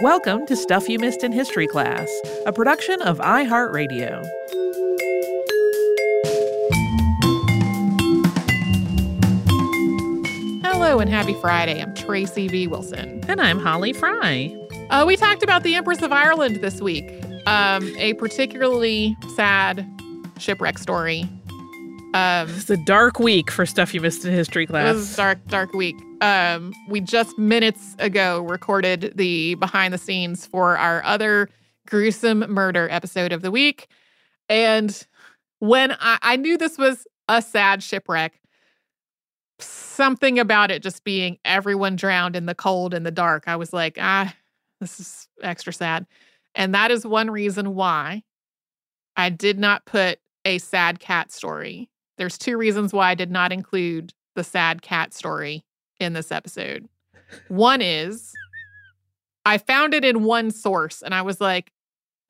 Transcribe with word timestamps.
Welcome 0.00 0.46
to 0.46 0.56
Stuff 0.56 0.88
You 0.88 0.98
Missed 0.98 1.24
in 1.24 1.32
History 1.32 1.66
Class, 1.66 2.08
a 2.46 2.52
production 2.52 3.00
of 3.02 3.18
iHeartRadio. 3.18 4.22
Hello 10.62 10.98
and 10.98 11.08
happy 11.08 11.34
Friday. 11.40 11.80
I'm 11.80 11.94
Tracy 11.94 12.48
V. 12.48 12.66
Wilson. 12.66 13.24
And 13.28 13.40
I'm 13.40 13.58
Holly 13.58 13.92
Fry. 13.92 14.54
Uh, 14.90 15.04
we 15.06 15.16
talked 15.16 15.42
about 15.42 15.62
the 15.62 15.74
Empress 15.74 16.02
of 16.02 16.12
Ireland 16.12 16.56
this 16.60 16.80
week, 16.80 17.10
um, 17.46 17.94
a 17.96 18.14
particularly 18.14 19.16
sad 19.36 19.88
shipwreck 20.38 20.78
story. 20.78 21.28
Um, 22.14 22.48
It's 22.50 22.70
a 22.70 22.76
dark 22.76 23.18
week 23.18 23.50
for 23.50 23.66
Stuff 23.66 23.92
You 23.92 24.00
Missed 24.00 24.24
in 24.24 24.32
History 24.32 24.64
it 24.64 24.68
Class. 24.68 24.94
was 24.94 25.14
a 25.14 25.16
dark, 25.16 25.46
dark 25.48 25.72
week. 25.72 25.96
Um, 26.20 26.72
we 26.88 27.00
just 27.00 27.36
minutes 27.38 27.96
ago 27.98 28.40
recorded 28.42 29.12
the 29.16 29.56
behind 29.56 29.92
the 29.92 29.98
scenes 29.98 30.46
for 30.46 30.78
our 30.78 31.02
other 31.04 31.48
gruesome 31.88 32.38
murder 32.48 32.88
episode 32.90 33.32
of 33.32 33.42
the 33.42 33.50
week. 33.50 33.88
And 34.48 35.06
when 35.58 35.92
I, 35.98 36.18
I 36.22 36.36
knew 36.36 36.56
this 36.56 36.78
was 36.78 37.04
a 37.28 37.42
sad 37.42 37.82
shipwreck, 37.82 38.40
something 39.58 40.38
about 40.38 40.70
it 40.70 40.82
just 40.82 41.02
being 41.02 41.38
everyone 41.44 41.96
drowned 41.96 42.36
in 42.36 42.46
the 42.46 42.54
cold 42.54 42.94
and 42.94 43.04
the 43.04 43.10
dark, 43.10 43.48
I 43.48 43.56
was 43.56 43.72
like, 43.72 43.98
ah, 44.00 44.32
this 44.80 45.00
is 45.00 45.28
extra 45.42 45.72
sad. 45.72 46.06
And 46.54 46.74
that 46.76 46.92
is 46.92 47.04
one 47.04 47.28
reason 47.30 47.74
why 47.74 48.22
I 49.16 49.30
did 49.30 49.58
not 49.58 49.84
put 49.84 50.20
a 50.44 50.58
sad 50.58 51.00
cat 51.00 51.32
story. 51.32 51.90
There's 52.16 52.38
two 52.38 52.56
reasons 52.56 52.92
why 52.92 53.10
I 53.10 53.14
did 53.14 53.30
not 53.30 53.52
include 53.52 54.12
the 54.34 54.44
sad 54.44 54.82
cat 54.82 55.14
story 55.14 55.64
in 56.00 56.12
this 56.12 56.30
episode. 56.30 56.88
One 57.48 57.80
is 57.80 58.32
I 59.46 59.58
found 59.58 59.94
it 59.94 60.04
in 60.04 60.24
one 60.24 60.50
source 60.50 61.02
and 61.02 61.14
I 61.14 61.22
was 61.22 61.40
like, 61.40 61.70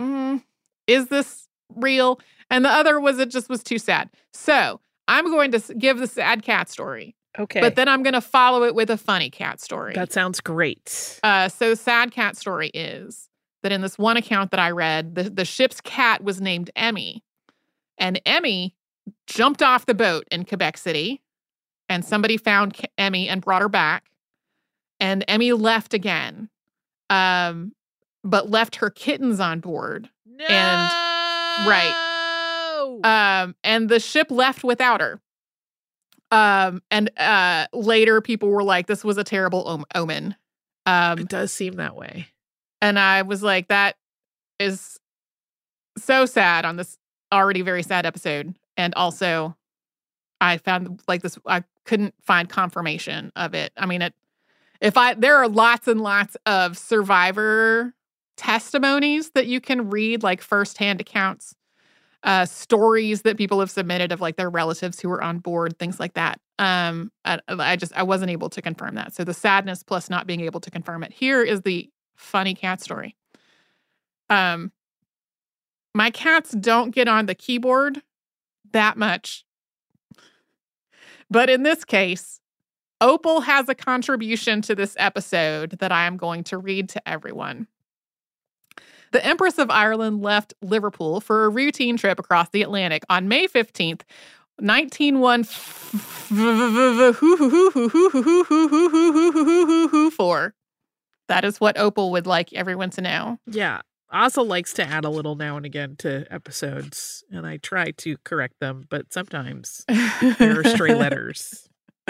mm, 0.00 0.42
is 0.86 1.08
this 1.08 1.48
real? 1.74 2.20
And 2.50 2.64
the 2.64 2.70
other 2.70 3.00
was 3.00 3.18
it 3.18 3.30
just 3.30 3.48
was 3.48 3.62
too 3.62 3.78
sad. 3.78 4.10
So 4.32 4.80
I'm 5.08 5.26
going 5.26 5.52
to 5.52 5.74
give 5.74 5.98
the 5.98 6.06
sad 6.06 6.42
cat 6.42 6.68
story, 6.68 7.14
okay. 7.38 7.60
but 7.60 7.76
then 7.76 7.88
I'm 7.88 8.02
going 8.02 8.14
to 8.14 8.20
follow 8.20 8.64
it 8.64 8.74
with 8.74 8.90
a 8.90 8.96
funny 8.96 9.30
cat 9.30 9.60
story. 9.60 9.94
that 9.94 10.12
sounds 10.12 10.40
great. 10.40 11.20
Uh, 11.22 11.48
so 11.48 11.74
sad 11.74 12.10
cat 12.10 12.36
story 12.36 12.70
is 12.74 13.28
that 13.62 13.72
in 13.72 13.80
this 13.80 13.98
one 13.98 14.16
account 14.16 14.50
that 14.50 14.60
I 14.60 14.70
read, 14.70 15.14
the, 15.14 15.24
the 15.24 15.44
ship's 15.44 15.80
cat 15.80 16.22
was 16.22 16.40
named 16.40 16.70
Emmy. 16.76 17.22
And 17.96 18.20
Emmy 18.26 18.73
jumped 19.26 19.62
off 19.62 19.86
the 19.86 19.94
boat 19.94 20.26
in 20.30 20.44
Quebec 20.44 20.76
City, 20.78 21.22
and 21.88 22.04
somebody 22.04 22.36
found 22.36 22.76
Emmy 22.98 23.28
and 23.28 23.40
brought 23.40 23.62
her 23.62 23.68
back. 23.68 24.04
And 25.00 25.24
Emmy 25.28 25.52
left 25.52 25.92
again, 25.94 26.48
um, 27.10 27.74
but 28.22 28.48
left 28.50 28.76
her 28.76 28.90
kittens 28.90 29.40
on 29.40 29.60
board. 29.60 30.08
No! 30.26 30.46
right. 31.68 31.94
Um, 33.04 33.54
and 33.64 33.88
the 33.88 34.00
ship 34.00 34.30
left 34.30 34.64
without 34.64 35.00
her. 35.00 35.20
Um, 36.30 36.82
and 36.90 37.10
uh, 37.18 37.66
later 37.72 38.20
people 38.20 38.48
were 38.48 38.62
like, 38.64 38.86
"This 38.86 39.04
was 39.04 39.18
a 39.18 39.24
terrible 39.24 39.66
om- 39.68 39.84
omen." 39.94 40.36
Um, 40.86 41.18
it 41.18 41.28
does 41.28 41.52
seem 41.52 41.74
that 41.74 41.96
way. 41.96 42.28
and 42.82 42.98
I 42.98 43.22
was 43.22 43.42
like, 43.42 43.68
that 43.68 43.96
is 44.58 44.98
so 45.96 46.26
sad 46.26 46.64
on 46.64 46.76
this 46.76 46.98
already 47.32 47.62
very 47.62 47.82
sad 47.82 48.04
episode. 48.06 48.54
And 48.76 48.94
also, 48.94 49.56
I 50.40 50.58
found 50.58 51.02
like 51.08 51.22
this, 51.22 51.38
I 51.46 51.64
couldn't 51.84 52.14
find 52.22 52.48
confirmation 52.48 53.32
of 53.36 53.54
it. 53.54 53.72
I 53.76 53.86
mean, 53.86 54.02
it, 54.02 54.14
if 54.80 54.96
I, 54.96 55.14
there 55.14 55.36
are 55.36 55.48
lots 55.48 55.88
and 55.88 56.00
lots 56.00 56.36
of 56.46 56.76
survivor 56.76 57.94
testimonies 58.36 59.30
that 59.30 59.46
you 59.46 59.60
can 59.60 59.90
read, 59.90 60.22
like 60.22 60.42
firsthand 60.42 61.00
accounts, 61.00 61.54
uh, 62.24 62.46
stories 62.46 63.22
that 63.22 63.36
people 63.36 63.60
have 63.60 63.70
submitted 63.70 64.10
of 64.10 64.20
like 64.20 64.36
their 64.36 64.50
relatives 64.50 64.98
who 64.98 65.08
were 65.08 65.22
on 65.22 65.38
board, 65.38 65.78
things 65.78 66.00
like 66.00 66.14
that. 66.14 66.40
Um, 66.58 67.12
I, 67.24 67.38
I 67.48 67.76
just, 67.76 67.92
I 67.94 68.02
wasn't 68.02 68.30
able 68.30 68.48
to 68.50 68.62
confirm 68.62 68.94
that. 68.96 69.14
So 69.14 69.24
the 69.24 69.34
sadness 69.34 69.82
plus 69.82 70.10
not 70.10 70.26
being 70.26 70.40
able 70.40 70.60
to 70.60 70.70
confirm 70.70 71.04
it. 71.04 71.12
Here 71.12 71.42
is 71.42 71.62
the 71.62 71.90
funny 72.16 72.54
cat 72.54 72.80
story. 72.80 73.14
Um, 74.30 74.72
my 75.94 76.10
cats 76.10 76.52
don't 76.52 76.90
get 76.90 77.08
on 77.08 77.26
the 77.26 77.34
keyboard 77.34 78.02
that 78.74 78.98
much. 78.98 79.44
But 81.30 81.48
in 81.48 81.62
this 81.62 81.84
case, 81.84 82.40
Opal 83.00 83.40
has 83.40 83.68
a 83.68 83.74
contribution 83.74 84.60
to 84.62 84.74
this 84.74 84.94
episode 84.98 85.78
that 85.78 85.90
I 85.90 86.06
am 86.06 86.16
going 86.16 86.44
to 86.44 86.58
read 86.58 86.90
to 86.90 87.08
everyone. 87.08 87.66
The 89.12 89.24
Empress 89.24 89.58
of 89.58 89.70
Ireland 89.70 90.22
left 90.22 90.54
Liverpool 90.60 91.20
for 91.20 91.44
a 91.44 91.48
routine 91.48 91.96
trip 91.96 92.18
across 92.18 92.50
the 92.50 92.62
Atlantic 92.62 93.04
on 93.08 93.28
May 93.28 93.46
15th, 93.46 94.02
1914. 94.58 96.00
That 101.28 101.44
is 101.44 101.60
what 101.60 101.78
Opal 101.78 102.10
would 102.10 102.26
like 102.26 102.52
everyone 102.52 102.90
to 102.90 103.00
know. 103.00 103.38
Yeah. 103.46 103.80
Asa 104.14 104.42
likes 104.42 104.72
to 104.74 104.84
add 104.84 105.04
a 105.04 105.10
little 105.10 105.34
now 105.34 105.56
and 105.56 105.66
again 105.66 105.96
to 105.96 106.24
episodes, 106.32 107.24
and 107.30 107.44
I 107.46 107.56
try 107.56 107.90
to 107.90 108.16
correct 108.24 108.60
them, 108.60 108.84
but 108.88 109.12
sometimes 109.12 109.84
there 110.38 110.60
are 110.60 110.64
stray 110.64 110.94
letters. 110.94 111.68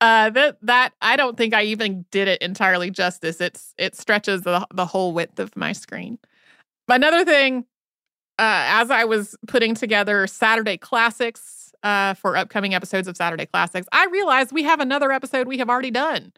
uh 0.00 0.30
that 0.30 0.56
that 0.62 0.92
I 1.00 1.16
don't 1.16 1.36
think 1.36 1.54
I 1.54 1.62
even 1.64 2.04
did 2.10 2.26
it 2.26 2.42
entirely 2.42 2.90
justice. 2.90 3.40
It's 3.40 3.74
it 3.78 3.94
stretches 3.94 4.42
the 4.42 4.66
the 4.74 4.86
whole 4.86 5.12
width 5.12 5.38
of 5.38 5.56
my 5.56 5.72
screen. 5.72 6.18
Another 6.88 7.24
thing, 7.24 7.64
uh, 8.38 8.64
as 8.66 8.90
I 8.90 9.04
was 9.04 9.36
putting 9.46 9.74
together 9.74 10.26
Saturday 10.26 10.78
classics 10.78 11.72
uh, 11.82 12.14
for 12.14 12.36
upcoming 12.36 12.74
episodes 12.74 13.06
of 13.06 13.16
Saturday 13.16 13.46
Classics, 13.46 13.86
I 13.92 14.06
realized 14.06 14.52
we 14.52 14.64
have 14.64 14.80
another 14.80 15.12
episode 15.12 15.46
we 15.46 15.58
have 15.58 15.68
already 15.68 15.90
done 15.90 16.32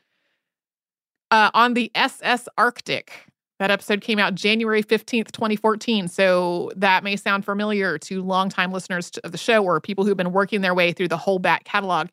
uh, 1.31 1.51
on 1.55 1.75
the 1.75 1.91
SS 1.95 2.49
Arctic. 2.59 3.30
That 3.61 3.71
episode 3.71 4.01
came 4.01 4.19
out 4.19 4.35
January 4.35 4.83
15th, 4.83 5.33
2014. 5.33 6.09
So 6.09 6.73
that 6.77 7.05
may 7.05 7.15
sound 7.15 7.45
familiar 7.45 7.99
to 7.99 8.23
longtime 8.23 8.73
listeners 8.73 9.11
of 9.23 9.33
the 9.33 9.39
show 9.39 9.63
or 9.63 9.81
people 9.83 10.05
who've 10.05 10.17
been 10.17 10.33
working 10.33 10.63
their 10.63 10.75
way 10.75 10.93
through 10.93 11.09
the 11.09 11.19
whole 11.19 11.39
back 11.39 11.65
catalog. 11.65 12.09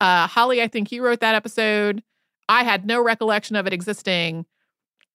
Uh, 0.00 0.26
Holly, 0.26 0.60
I 0.60 0.66
think 0.68 0.90
you 0.90 1.04
wrote 1.04 1.20
that 1.20 1.36
episode. 1.36 2.02
I 2.48 2.64
had 2.64 2.84
no 2.84 3.00
recollection 3.00 3.54
of 3.56 3.66
it 3.66 3.72
existing. 3.72 4.44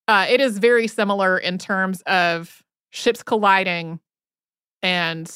uh, 0.08 0.26
it 0.30 0.42
is 0.42 0.58
very 0.58 0.88
similar 0.88 1.38
in 1.38 1.58
terms 1.58 2.02
of 2.04 2.64
ships 2.92 3.24
colliding 3.24 4.00
and 4.82 5.30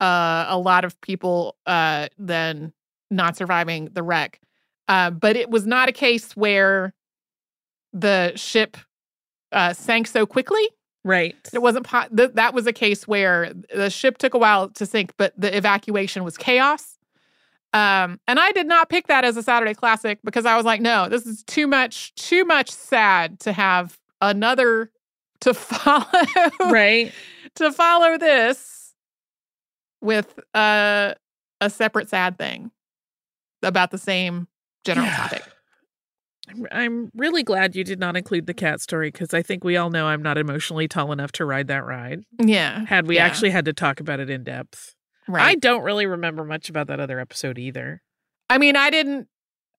uh, 0.00 0.46
a 0.48 0.58
lot 0.58 0.84
of 0.84 1.00
people 1.02 1.56
uh, 1.66 2.08
then 2.18 2.72
not 3.10 3.36
surviving 3.36 3.90
the 3.92 4.02
wreck. 4.02 4.40
Uh, 4.88 5.10
but 5.10 5.36
it 5.36 5.50
was 5.50 5.66
not 5.66 5.88
a 5.88 5.92
case 5.92 6.34
where 6.36 6.94
the 7.92 8.32
ship 8.36 8.76
uh, 9.52 9.72
sank 9.72 10.06
so 10.06 10.26
quickly. 10.26 10.62
Right. 11.04 11.34
It 11.52 11.60
wasn't 11.62 11.86
po- 11.86 12.08
th- 12.14 12.32
that 12.34 12.52
was 12.52 12.66
a 12.66 12.72
case 12.72 13.08
where 13.08 13.52
the 13.74 13.88
ship 13.90 14.18
took 14.18 14.34
a 14.34 14.38
while 14.38 14.68
to 14.70 14.84
sink, 14.86 15.12
but 15.16 15.32
the 15.36 15.54
evacuation 15.56 16.24
was 16.24 16.36
chaos. 16.36 16.98
Um, 17.72 18.18
and 18.26 18.38
I 18.40 18.52
did 18.52 18.66
not 18.66 18.88
pick 18.88 19.06
that 19.06 19.24
as 19.24 19.36
a 19.36 19.42
Saturday 19.42 19.74
classic 19.74 20.18
because 20.24 20.44
I 20.44 20.56
was 20.56 20.66
like, 20.66 20.80
no, 20.80 21.08
this 21.08 21.24
is 21.26 21.42
too 21.44 21.66
much, 21.66 22.14
too 22.16 22.44
much 22.44 22.70
sad 22.70 23.38
to 23.40 23.52
have 23.52 23.96
another 24.20 24.90
to 25.40 25.54
follow. 25.54 26.04
Right. 26.60 27.12
to 27.54 27.72
follow 27.72 28.18
this 28.18 28.92
with 30.02 30.38
uh, 30.54 31.14
a 31.60 31.70
separate 31.70 32.08
sad 32.08 32.36
thing 32.38 32.70
about 33.62 33.90
the 33.90 33.98
same 33.98 34.48
general 34.84 35.06
Yeah. 35.06 35.16
topic. 35.16 35.42
I'm- 36.50 36.66
I'm 36.72 37.10
really 37.14 37.42
glad 37.42 37.74
you 37.76 37.84
did 37.84 37.98
not 38.00 38.16
include 38.16 38.46
the 38.46 38.54
cat 38.54 38.80
story 38.80 39.10
because 39.10 39.32
I 39.34 39.42
think 39.42 39.64
we 39.64 39.76
all 39.76 39.90
know 39.90 40.06
I'm 40.06 40.22
not 40.22 40.36
emotionally 40.38 40.88
tall 40.88 41.12
enough 41.12 41.32
to 41.32 41.44
ride 41.44 41.68
that 41.68 41.84
ride. 41.84 42.24
Yeah. 42.38 42.84
Had 42.86 43.06
we 43.06 43.16
Yeah. 43.16 43.26
actually 43.26 43.50
had 43.50 43.64
to 43.66 43.72
talk 43.72 44.00
about 44.00 44.20
it 44.20 44.28
in 44.30 44.44
depth. 44.44 44.94
Right. 45.28 45.44
I 45.46 45.54
don't 45.54 45.82
really 45.82 46.06
remember 46.06 46.44
much 46.44 46.68
about 46.68 46.88
that 46.88 46.98
other 47.00 47.20
episode 47.20 47.58
either. 47.58 48.02
I 48.48 48.58
mean, 48.58 48.76
I 48.76 48.90
didn't. 48.90 49.28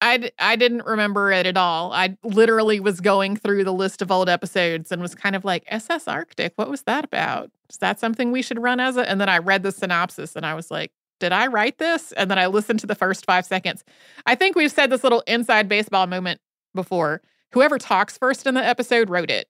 I 0.00 0.30
I 0.38 0.56
didn't 0.56 0.84
remember 0.84 1.30
it 1.30 1.46
at 1.46 1.56
all. 1.56 1.92
I 1.92 2.16
literally 2.24 2.80
was 2.80 3.00
going 3.00 3.36
through 3.36 3.62
the 3.64 3.72
list 3.72 4.02
of 4.02 4.10
old 4.10 4.28
episodes 4.28 4.90
and 4.90 5.00
was 5.00 5.14
kind 5.14 5.36
of 5.36 5.44
like, 5.44 5.62
SS 5.68 6.08
Arctic, 6.08 6.54
what 6.56 6.68
was 6.70 6.82
that 6.82 7.04
about? 7.04 7.50
Is 7.70 7.78
that 7.78 8.00
something 8.00 8.32
we 8.32 8.42
should 8.42 8.60
run 8.60 8.80
as 8.80 8.96
a? 8.96 9.08
And 9.08 9.20
then 9.20 9.28
I 9.28 9.38
read 9.38 9.62
the 9.62 9.70
synopsis 9.70 10.34
and 10.34 10.44
I 10.44 10.54
was 10.54 10.70
like, 10.72 10.90
did 11.20 11.30
I 11.32 11.46
write 11.46 11.78
this? 11.78 12.10
And 12.12 12.28
then 12.28 12.38
I 12.38 12.46
listened 12.48 12.80
to 12.80 12.86
the 12.88 12.96
first 12.96 13.24
five 13.26 13.46
seconds. 13.46 13.84
I 14.26 14.34
think 14.34 14.56
we've 14.56 14.72
said 14.72 14.90
this 14.90 15.04
little 15.04 15.22
inside 15.28 15.68
baseball 15.68 16.08
moment 16.08 16.40
before. 16.74 17.22
Whoever 17.52 17.78
talks 17.78 18.16
first 18.16 18.46
in 18.46 18.54
the 18.54 18.64
episode 18.64 19.10
wrote 19.10 19.30
it. 19.30 19.48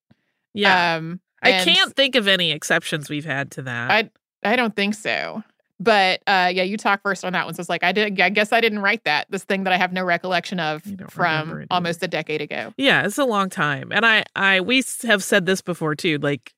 Yeah. 0.54 0.96
Um, 0.96 1.20
I 1.42 1.64
can't 1.64 1.94
think 1.94 2.14
of 2.14 2.28
any 2.28 2.52
exceptions 2.52 3.10
we've 3.10 3.24
had 3.24 3.50
to 3.52 3.62
that. 3.62 3.90
I 3.90 4.10
I 4.48 4.56
don't 4.56 4.74
think 4.76 4.94
so. 4.94 5.42
But 5.80 6.22
uh, 6.28 6.50
yeah, 6.54 6.62
you 6.62 6.76
talk 6.76 7.02
first 7.02 7.24
on 7.24 7.32
that 7.32 7.44
one. 7.44 7.54
So 7.54 7.60
it's 7.60 7.68
like 7.68 7.82
I 7.82 7.90
did. 7.90 8.20
I 8.20 8.28
guess 8.28 8.52
I 8.52 8.60
didn't 8.60 8.78
write 8.80 9.02
that. 9.04 9.26
This 9.30 9.42
thing 9.42 9.64
that 9.64 9.72
I 9.72 9.76
have 9.76 9.92
no 9.92 10.04
recollection 10.04 10.60
of 10.60 10.86
You 10.86 10.96
don't 10.96 11.16
remember 11.16 11.60
from 11.62 11.66
almost 11.70 12.02
a 12.04 12.08
decade 12.08 12.40
ago. 12.40 12.72
yeah, 12.76 13.04
it's 13.04 13.18
a 13.18 13.24
long 13.24 13.48
time. 13.50 13.90
And 13.90 14.06
I 14.06 14.24
I 14.36 14.60
we 14.60 14.84
have 15.02 15.24
said 15.24 15.46
this 15.46 15.60
before 15.60 15.96
too. 15.96 16.18
Like 16.18 16.54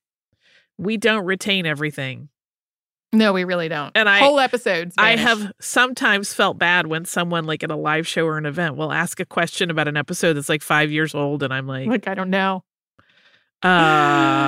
we 0.77 0.97
don't 0.97 1.25
retain 1.25 1.65
everything. 1.65 2.29
No, 3.15 3.33
we 3.33 3.43
really 3.43 3.69
don't. 3.69 3.91
And 3.95 4.07
I- 4.09 4.19
whole 4.19 4.39
episodes. 4.39 4.95
I 4.97 5.15
have 5.15 5.51
sometimes 5.59 6.33
felt 6.33 6.57
bad 6.57 6.87
when 6.87 7.05
someone 7.05 7.45
like 7.45 7.63
at 7.63 7.71
a 7.71 7.75
live 7.75 8.07
show 8.07 8.25
or 8.25 8.37
an 8.37 8.45
event 8.45 8.75
will 8.75 8.91
ask 8.91 9.19
a 9.19 9.25
question 9.25 9.69
about 9.71 9.87
an 9.87 9.97
episode 9.97 10.33
that's 10.33 10.49
like 10.49 10.61
5 10.61 10.91
years 10.91 11.15
old 11.15 11.41
and 11.43 11.53
I'm 11.53 11.67
like 11.67 11.87
like 11.87 12.07
I 12.07 12.13
don't 12.13 12.29
know. 12.29 12.63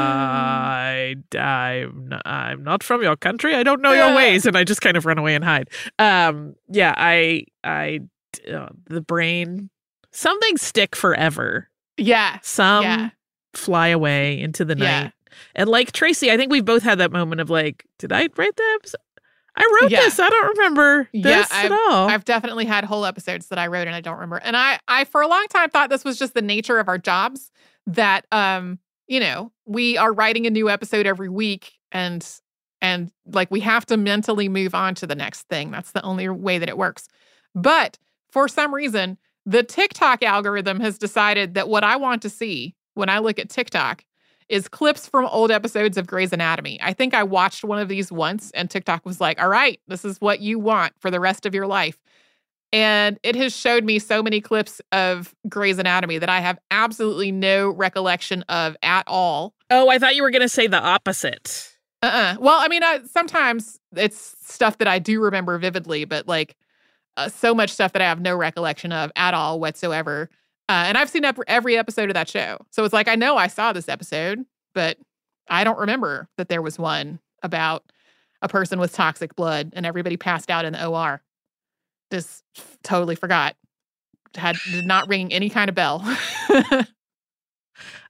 I, 0.08 1.16
I'm, 1.38 2.08
not, 2.08 2.22
I'm 2.26 2.64
not 2.64 2.84
from 2.84 3.02
your 3.02 3.16
country. 3.16 3.56
I 3.56 3.64
don't 3.64 3.82
know 3.82 3.94
your 3.94 4.16
ways, 4.16 4.46
and 4.46 4.56
I 4.56 4.64
just 4.64 4.82
kind 4.82 4.96
of 4.98 5.06
run 5.06 5.18
away 5.18 5.34
and 5.34 5.44
hide. 5.44 5.70
Um, 5.98 6.56
yeah, 6.70 6.94
I, 6.96 7.46
I, 7.64 8.02
uh, 8.52 8.68
the 8.86 9.02
brain, 9.02 9.70
some 10.12 10.40
things 10.40 10.62
stick 10.62 10.96
forever. 10.96 11.70
Yeah, 11.98 12.38
Some 12.44 12.84
yeah, 12.84 13.10
fly 13.54 13.88
away 13.88 14.40
into 14.40 14.64
the 14.64 14.78
Yeah. 14.78 15.10
And 15.56 15.70
like 15.70 15.92
Tracy, 15.92 16.32
I 16.32 16.38
think 16.38 16.52
we've 16.52 16.66
both 16.66 16.84
had 16.84 16.98
that 17.00 17.12
moment 17.12 17.42
of 17.42 17.50
like, 17.50 17.86
did 18.00 18.12
I 18.12 18.30
write 18.38 18.56
the 18.56 18.72
episode? 18.76 19.02
I 19.56 19.80
wrote 19.82 19.92
Yeah. 19.92 20.02
this. 20.02 20.20
I 20.20 20.30
don't 20.30 20.58
remember 20.58 21.10
Yeah, 21.12 21.42
this 21.42 21.52
at 21.52 21.72
all. 21.72 22.08
I've 22.10 22.26
definitely 22.26 22.66
had 22.66 22.84
whole 22.84 23.06
episodes 23.06 23.48
that 23.48 23.58
I 23.58 23.68
wrote 23.68 23.88
and 23.88 23.96
I 23.96 24.02
don't 24.02 24.16
remember. 24.16 24.38
And 24.38 24.56
I, 24.56 24.80
I 24.88 25.06
for 25.06 25.22
a 25.22 25.28
long 25.28 25.46
time 25.50 25.70
thought 25.72 25.90
this 25.90 26.04
was 26.06 26.20
just 26.20 26.34
the 26.36 26.42
nature 26.44 26.78
of 26.78 26.88
our 26.88 27.00
jobs 27.00 27.50
that, 27.88 28.28
um, 28.32 28.78
you 29.08 29.20
know, 29.20 29.52
we 29.66 29.98
are 29.98 30.14
writing 30.14 30.46
a 30.46 30.52
new 30.52 30.70
episode 30.70 31.08
every 31.08 31.30
week 31.30 31.74
and 31.92 32.26
and 32.82 33.12
like 33.26 33.50
we 33.50 33.62
have 33.62 33.88
to 33.88 33.98
mentally 33.98 34.48
move 34.48 34.76
on 34.76 34.94
to 34.96 35.08
the 35.08 35.16
next 35.16 35.48
thing. 35.50 35.72
That's 35.72 35.92
the 35.92 36.04
only 36.04 36.30
way 36.30 36.60
that 36.60 36.70
it 36.70 36.78
works. 36.78 37.08
But 37.56 37.98
for 38.32 38.48
some 38.48 38.72
reason, 38.76 39.18
the 39.48 39.64
TikTok 39.64 40.22
algorithm 40.22 40.80
has 40.82 41.00
decided 41.00 41.56
that 41.56 41.68
what 41.70 41.84
I 41.84 41.96
want 41.96 42.22
to 42.22 42.30
see 42.30 42.76
when 42.94 43.10
I 43.10 43.18
look 43.20 43.40
at 43.40 43.50
TikTok 43.50 44.04
is 44.50 44.68
clips 44.68 45.08
from 45.08 45.26
old 45.26 45.52
episodes 45.52 45.98
of 45.98 46.08
Grey's 46.08 46.34
Anatomy. 46.34 46.80
I 46.82 46.94
think 46.94 47.14
I 47.14 47.24
watched 47.24 47.64
one 47.64 47.80
of 47.80 47.90
these 47.90 48.12
once 48.12 48.52
and 48.52 48.70
TikTok 48.70 49.06
was 49.06 49.20
like, 49.20 49.42
all 49.42 49.50
right, 49.50 49.80
this 49.88 50.06
is 50.06 50.22
what 50.22 50.40
you 50.40 50.60
want 50.60 50.94
for 51.00 51.12
the 51.12 51.20
rest 51.20 51.46
of 51.46 51.54
your 51.54 51.68
life. 51.68 51.98
And 52.74 53.18
it 53.24 53.36
has 53.36 53.56
showed 53.56 53.84
me 53.84 53.98
so 54.00 54.22
many 54.22 54.42
clips 54.42 54.82
of 54.92 55.34
Grey's 55.48 55.80
Anatomy 55.80 56.18
that 56.18 56.30
I 56.30 56.42
have 56.42 56.60
absolutely 56.70 57.32
no 57.32 57.70
recollection 57.70 58.44
of 58.44 58.76
at 58.82 59.04
all. 59.08 59.54
oh, 59.70 59.90
I 59.90 60.00
thought 60.00 60.16
you 60.16 60.24
were 60.24 60.32
going 60.32 60.42
to 60.42 60.50
say 60.50 60.68
the 60.68 60.82
opposite. 60.82 61.78
Uh-uh. 62.04 62.36
Well, 62.40 62.60
I 62.60 62.68
mean, 62.68 62.84
I, 62.84 63.00
sometimes 63.12 63.80
it's 63.96 64.36
stuff 64.42 64.78
that 64.78 64.88
I 64.88 65.00
do 65.00 65.22
remember 65.22 65.58
vividly, 65.58 66.06
but 66.06 66.28
like 66.28 66.56
uh, 67.16 67.30
so 67.30 67.56
much 67.56 67.72
stuff 67.72 67.94
that 67.94 68.02
I 68.02 68.06
have 68.06 68.22
no 68.22 68.36
recollection 68.36 68.92
of 68.92 69.12
at 69.16 69.34
all 69.34 69.60
whatsoever. 69.60 70.30
Uh, 70.70 70.84
and 70.88 70.98
I've 70.98 71.10
seen 71.10 71.24
every 71.48 71.78
episode 71.78 72.10
of 72.10 72.14
that 72.16 72.28
show, 72.28 72.58
so 72.72 72.84
it's 72.84 72.94
like 72.94 73.08
I 73.08 73.16
know 73.16 73.38
I 73.38 73.48
saw 73.48 73.72
this 73.72 73.88
episode, 73.88 74.46
but 74.74 74.98
I 75.50 75.64
don't 75.64 75.80
remember 75.80 76.28
that 76.38 76.50
there 76.50 76.62
was 76.62 76.78
one 76.78 77.20
about 77.42 77.84
a 78.42 78.48
person 78.48 78.80
with 78.80 78.94
toxic 78.94 79.36
blood 79.36 79.72
and 79.76 79.86
everybody 79.86 80.18
passed 80.18 80.50
out 80.50 80.66
in 80.66 80.74
the 80.74 80.88
OR. 80.88 81.22
Just 82.12 82.44
totally 82.84 83.16
forgot. 83.16 83.56
Had 84.36 84.58
did 84.70 84.86
not 84.86 85.08
ring 85.08 85.32
any 85.34 85.50
kind 85.50 85.70
of 85.70 85.76
bell. 85.76 86.02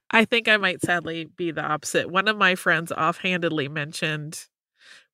I 0.09 0.25
think 0.25 0.48
I 0.48 0.57
might 0.57 0.81
sadly 0.81 1.25
be 1.25 1.51
the 1.51 1.62
opposite. 1.62 2.09
One 2.09 2.27
of 2.27 2.38
my 2.38 2.56
friends 2.56 2.92
offhandedly 2.92 3.68
mentioned 3.68 4.48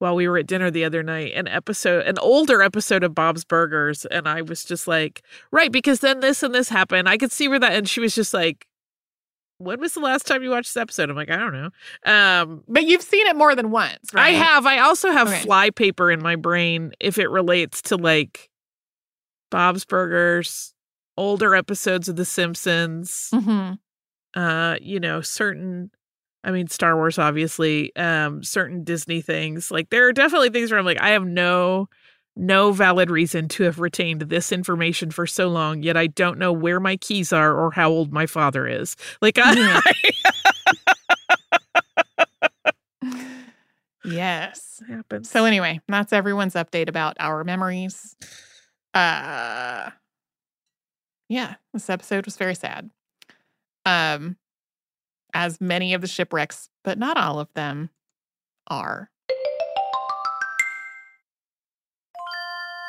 while 0.03 0.15
we 0.15 0.27
were 0.27 0.38
at 0.38 0.45
dinner 0.47 0.69
the 0.69 0.83
other 0.83 1.01
night 1.01 1.31
an 1.33 1.47
episode, 1.47 2.05
an 2.05 2.17
older 2.19 2.61
episode 2.61 3.05
of 3.05 3.15
Bob's 3.15 3.45
Burgers. 3.45 4.03
And 4.05 4.27
I 4.27 4.41
was 4.41 4.65
just 4.65 4.85
like, 4.85 5.23
right, 5.50 5.71
because 5.71 6.01
then 6.01 6.19
this 6.19 6.44
and 6.44 6.53
this 6.53 6.67
happened. 6.67 7.07
I 7.07 7.17
could 7.17 7.31
see 7.31 7.47
where 7.47 7.57
that, 7.59 7.71
and 7.71 7.88
she 7.88 8.01
was 8.01 8.13
just 8.13 8.33
like, 8.33 8.67
when 9.59 9.79
was 9.79 9.94
the 9.94 10.01
last 10.01 10.27
time 10.27 10.44
you 10.44 10.50
watched 10.50 10.73
this 10.73 10.81
episode? 10.81 11.09
I'm 11.09 11.15
like, 11.15 11.31
I 11.31 11.37
don't 11.37 11.54
know. 11.54 11.69
Um, 12.06 12.63
but 12.68 12.83
you've 12.83 13.01
seen 13.01 13.25
it 13.28 13.37
more 13.37 13.56
than 13.56 13.71
once, 13.71 14.13
right? 14.13 14.25
I 14.25 14.30
have. 14.31 14.66
I 14.66 14.80
also 14.80 15.09
have 15.09 15.30
Okay. 15.30 15.39
fly 15.39 15.69
paper 15.69 16.11
in 16.11 16.21
my 16.21 16.35
brain 16.35 16.92
if 16.99 17.18
it 17.18 17.30
relates 17.30 17.81
to 17.83 17.95
like 17.95 18.49
Bob's 19.51 19.85
Burgers, 19.85 20.73
older 21.16 21.56
episodes 21.56 22.09
of 22.09 22.18
The 22.18 22.25
Simpsons 22.25 23.30
Mhm. 23.33 23.78
uh 24.35 24.75
you 24.81 24.99
know 24.99 25.21
certain 25.21 25.92
i 26.44 26.52
mean 26.52 26.68
star 26.68 26.95
wars 26.95 27.18
obviously 27.18 27.95
um 27.95 28.44
certain 28.44 28.83
disney 28.83 29.21
things 29.21 29.71
like 29.71 29.90
there 29.90 30.07
are 30.07 30.14
definitely 30.14 30.50
things 30.50 30.71
where 30.71 30.80
i'm 30.80 30.85
like 30.85 31.00
i 31.02 31.09
have 31.09 31.26
no 31.26 31.88
no 32.35 32.71
valid 32.71 33.12
reason 33.12 33.47
to 33.47 33.64
have 33.64 33.80
retained 33.80 34.21
this 34.23 34.52
information 34.52 35.12
for 35.12 35.28
so 35.28 35.47
long 35.47 35.83
yet 35.83 35.95
i 35.97 36.07
don't 36.07 36.38
know 36.40 36.52
where 36.52 36.80
my 36.80 36.97
keys 36.97 37.31
are 37.31 37.54
or 37.56 37.71
how 37.71 37.90
old 37.90 38.12
my 38.12 38.26
father 38.26 38.68
is 38.68 38.95
like 39.21 39.38
i 39.42 39.81
Yes. 44.06 44.81
happens 44.88 45.30
So 45.30 45.45
anyway, 45.45 45.80
that's 45.88 46.12
everyone's 46.12 46.56
update 46.56 46.90
about 46.90 47.16
our 47.19 47.44
memories. 47.44 48.16
Uh 48.94 49.92
yeah, 51.30 51.56
this 51.73 51.90
episode 51.90 52.26
was 52.26 52.38
very 52.38 52.56
sad. 52.56 52.90
Um 53.85 54.38
as 55.33 55.61
many 55.61 55.94
of 55.94 56.02
the 56.02 56.07
shipwrecks, 56.07 56.69
but 56.83 56.97
not 56.97 57.18
all 57.18 57.40
of 57.40 57.54
them 57.54 57.90
are. 58.68 59.09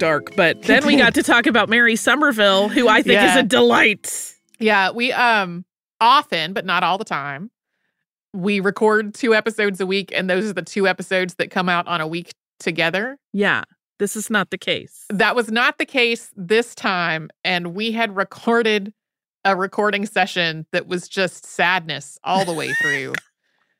dark, 0.00 0.34
but 0.34 0.62
then 0.62 0.84
we 0.84 0.96
got 0.96 1.14
to 1.14 1.22
talk 1.22 1.46
about 1.46 1.68
Mary 1.68 1.94
Somerville, 1.94 2.68
who 2.68 2.88
I 2.88 3.02
think 3.02 3.12
Yeah. 3.14 3.30
is 3.30 3.36
a 3.36 3.42
delight. 3.44 4.34
Yeah, 4.58 4.90
we 4.90 5.12
um 5.12 5.64
often, 6.00 6.52
but 6.52 6.64
not 6.64 6.82
all 6.82 6.98
the 6.98 7.04
time, 7.04 7.50
we 8.32 8.58
record 8.58 9.14
two 9.14 9.34
episodes 9.34 9.80
a 9.80 9.86
week, 9.86 10.10
and 10.14 10.28
those 10.28 10.46
are 10.50 10.52
the 10.52 10.62
two 10.62 10.88
episodes 10.88 11.34
that 11.34 11.50
come 11.50 11.68
out 11.68 11.86
on 11.86 12.00
a 12.00 12.06
week 12.08 12.32
together. 12.58 13.18
Yeah, 13.32 13.62
this 13.98 14.16
is 14.16 14.30
not 14.30 14.50
the 14.50 14.58
case. 14.58 15.04
That 15.10 15.36
was 15.36 15.50
not 15.50 15.78
the 15.78 15.86
case 15.86 16.30
this 16.36 16.74
time, 16.74 17.30
and 17.44 17.74
we 17.74 17.92
had 17.92 18.16
recorded 18.16 18.92
a 19.44 19.54
recording 19.56 20.06
session 20.06 20.66
that 20.72 20.86
was 20.86 21.08
just 21.08 21.44
sadness 21.46 22.18
all 22.24 22.44
the 22.44 22.52
way 22.52 22.72
through. 22.82 23.12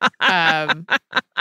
um, 0.19 0.85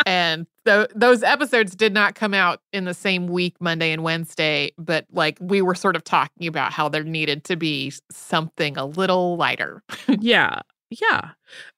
and 0.06 0.46
th- 0.70 0.90
those 0.94 1.22
episodes 1.22 1.74
did 1.74 1.92
not 1.92 2.14
come 2.14 2.34
out 2.34 2.60
in 2.72 2.84
the 2.84 2.94
same 2.94 3.26
week, 3.26 3.56
Monday 3.60 3.92
and 3.92 4.02
Wednesday, 4.02 4.72
but 4.78 5.06
like 5.12 5.36
we 5.40 5.62
were 5.62 5.74
sort 5.74 5.96
of 5.96 6.04
talking 6.04 6.46
about 6.46 6.72
how 6.72 6.88
there 6.88 7.04
needed 7.04 7.44
to 7.44 7.56
be 7.56 7.92
something 8.10 8.76
a 8.76 8.84
little 8.84 9.36
lighter. 9.36 9.82
yeah, 10.20 10.60
yeah. 10.90 11.30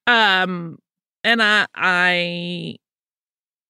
Um, 0.07 0.79
and 1.23 1.41
I, 1.41 1.67
I 1.75 2.75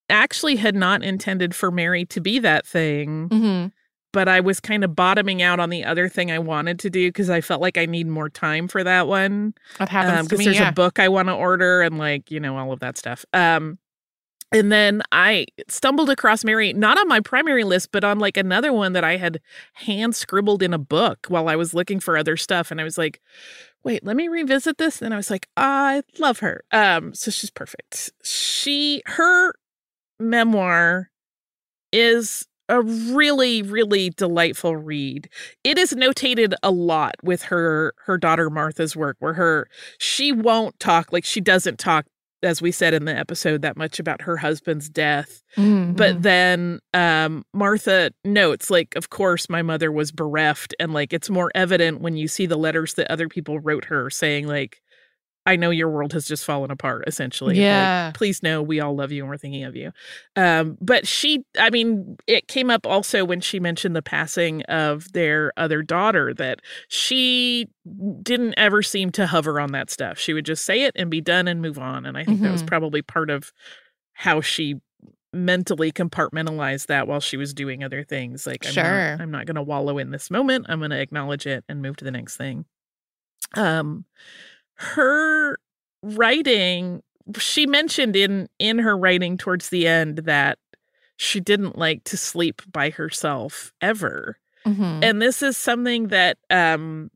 actually 0.09 0.55
had 0.55 0.75
not 0.75 1.03
intended 1.03 1.55
for 1.55 1.71
Mary 1.71 2.05
to 2.05 2.21
be 2.21 2.39
that 2.39 2.65
thing, 2.65 3.29
mm-hmm. 3.29 3.67
but 4.11 4.27
I 4.27 4.39
was 4.39 4.59
kind 4.59 4.83
of 4.83 4.95
bottoming 4.95 5.41
out 5.41 5.59
on 5.59 5.69
the 5.69 5.83
other 5.83 6.09
thing 6.09 6.31
I 6.31 6.39
wanted 6.39 6.79
to 6.79 6.89
do 6.89 7.09
because 7.09 7.29
I 7.29 7.41
felt 7.41 7.61
like 7.61 7.77
I 7.77 7.85
need 7.85 8.07
more 8.07 8.29
time 8.29 8.67
for 8.67 8.83
that 8.83 9.07
one. 9.07 9.53
That 9.79 9.89
happens 9.89 10.27
because 10.27 10.39
me. 10.39 10.45
there's 10.45 10.59
yeah. 10.59 10.69
a 10.69 10.73
book 10.73 10.99
I 10.99 11.09
want 11.09 11.27
to 11.29 11.33
order 11.33 11.81
and 11.81 11.97
like 11.97 12.31
you 12.31 12.39
know 12.39 12.57
all 12.57 12.71
of 12.71 12.79
that 12.79 12.97
stuff. 12.97 13.25
Um, 13.33 13.77
and 14.53 14.71
then 14.71 15.01
I 15.11 15.47
stumbled 15.67 16.09
across 16.09 16.43
Mary 16.45 16.71
not 16.73 16.97
on 16.97 17.07
my 17.07 17.19
primary 17.19 17.63
list, 17.63 17.91
but 17.91 18.03
on 18.03 18.19
like 18.19 18.37
another 18.37 18.71
one 18.71 18.93
that 18.93 19.03
I 19.03 19.17
had 19.17 19.41
hand 19.73 20.15
scribbled 20.15 20.61
in 20.63 20.73
a 20.73 20.77
book 20.77 21.25
while 21.27 21.49
I 21.49 21.55
was 21.55 21.73
looking 21.73 21.99
for 21.99 22.17
other 22.17 22.37
stuff, 22.37 22.71
and 22.71 22.79
I 22.79 22.83
was 22.83 22.97
like, 22.97 23.19
wait, 23.83 24.03
let 24.05 24.15
me 24.15 24.27
revisit 24.27 24.77
this. 24.77 25.01
And 25.01 25.13
I 25.13 25.17
was 25.17 25.29
like, 25.29 25.49
I 25.57 26.03
love 26.19 26.39
her. 26.39 26.63
Um, 26.71 27.13
so 27.13 27.31
she's 27.31 27.49
perfect. 27.49 28.11
She 28.23 29.01
her 29.05 29.55
memoir 30.19 31.09
is 31.91 32.47
a 32.69 32.81
really 32.81 33.61
really 33.61 34.09
delightful 34.11 34.77
read 34.77 35.27
it 35.65 35.77
is 35.77 35.91
notated 35.93 36.53
a 36.63 36.71
lot 36.71 37.15
with 37.21 37.43
her 37.43 37.93
her 38.05 38.17
daughter 38.17 38.49
martha's 38.49 38.95
work 38.95 39.17
where 39.19 39.33
her 39.33 39.67
she 39.97 40.31
won't 40.31 40.79
talk 40.79 41.11
like 41.11 41.25
she 41.25 41.41
doesn't 41.41 41.77
talk 41.77 42.05
as 42.45 42.61
we 42.61 42.71
said 42.71 42.93
in 42.93 43.05
the 43.05 43.15
episode 43.17 43.61
that 43.61 43.77
much 43.77 43.99
about 43.99 44.21
her 44.21 44.37
husband's 44.37 44.89
death 44.89 45.41
Mhm. 45.57 45.95
but 45.95 46.21
then 46.23 46.79
um 46.93 47.43
martha 47.53 48.11
notes 48.25 48.69
like 48.69 48.95
of 48.95 49.09
course 49.09 49.49
my 49.49 49.61
mother 49.61 49.91
was 49.91 50.11
bereft 50.11 50.75
and 50.79 50.93
like 50.93 51.13
it's 51.13 51.29
more 51.29 51.51
evident 51.55 52.01
when 52.01 52.15
you 52.17 52.27
see 52.27 52.45
the 52.45 52.57
letters 52.57 52.95
that 52.95 53.09
other 53.11 53.27
people 53.29 53.59
wrote 53.59 53.85
her 53.85 54.09
saying 54.09 54.47
like 54.47 54.81
i 55.45 55.55
know 55.55 55.69
your 55.69 55.89
world 55.89 56.13
has 56.13 56.27
just 56.27 56.45
fallen 56.45 56.71
apart 56.71 57.03
essentially 57.07 57.55
Like, 57.55 57.63
Yeah. 57.67 58.11
please 58.13 58.41
know 58.43 58.61
we 58.61 58.79
all 58.79 58.95
love 58.95 59.11
you 59.11 59.23
and 59.23 59.29
we're 59.29 59.37
thinking 59.37 59.63
of 59.63 59.75
you 59.75 59.91
um 60.35 60.77
but 60.81 61.05
she 61.07 61.43
i 61.59 61.69
mean 61.69 62.17
it 62.27 62.47
came 62.47 62.69
up 62.69 62.85
also 62.87 63.25
when 63.25 63.41
she 63.41 63.59
mentioned 63.59 63.95
the 63.95 64.01
passing 64.01 64.61
of 64.63 65.11
their 65.13 65.51
other 65.57 65.81
daughter 65.81 66.33
that 66.35 66.59
she 66.87 67.67
didn't 68.21 68.53
ever 68.57 68.81
seem 68.81 69.11
to 69.11 69.27
hover 69.27 69.59
on 69.59 69.71
that 69.73 69.89
stuff 69.89 70.17
she 70.17 70.33
would 70.33 70.45
just 70.45 70.65
say 70.65 70.83
it 70.83 70.93
and 70.95 71.09
be 71.09 71.21
done 71.21 71.47
and 71.47 71.61
move 71.61 71.77
on 71.79 72.05
and 72.05 72.17
i 72.17 72.23
think 72.23 72.41
that 72.41 72.51
was 72.51 72.63
Mhm. 72.63 72.67
probably 72.67 73.01
part 73.01 73.29
of 73.29 73.51
how 74.13 74.39
she 74.41 74.75
mentally 75.33 75.91
compartmentalized 75.91 76.85
that 76.85 77.07
while 77.07 77.19
she 77.19 77.37
was 77.37 77.53
doing 77.55 77.83
other 77.83 78.03
things 78.03 78.45
like 78.45 78.65
I'm 78.67 78.71
Sure. 78.73 78.83
not, 79.17 79.21
I'm 79.21 79.31
not 79.31 79.47
going 79.47 79.55
to 79.55 79.63
wallow 79.63 79.97
in 79.97 80.11
this 80.11 80.29
moment 80.29 80.67
i'm 80.69 80.79
going 80.79 80.91
to 80.91 80.99
acknowledge 81.01 81.47
it 81.47 81.63
and 81.67 81.81
move 81.81 81.97
to 81.97 82.05
the 82.05 82.11
next 82.11 82.37
thing 82.37 82.65
Um, 83.55 84.05
her 84.75 85.57
writing, 86.01 87.01
she 87.37 87.65
mentioned 87.65 88.15
in 88.15 88.47
in 88.59 88.79
her 88.79 88.97
writing 88.97 89.37
towards 89.37 89.69
the 89.69 89.87
end 89.87 90.19
that 90.19 90.57
she 91.17 91.39
didn't 91.39 91.77
like 91.77 92.03
to 92.05 92.17
sleep 92.17 92.61
by 92.71 92.89
herself 92.89 93.71
ever. 93.81 94.37
Mhm. 94.65 95.03
And 95.03 95.21
this 95.21 95.41
is 95.41 95.57
something 95.57 96.07
that 96.07 96.37
um 96.49 97.11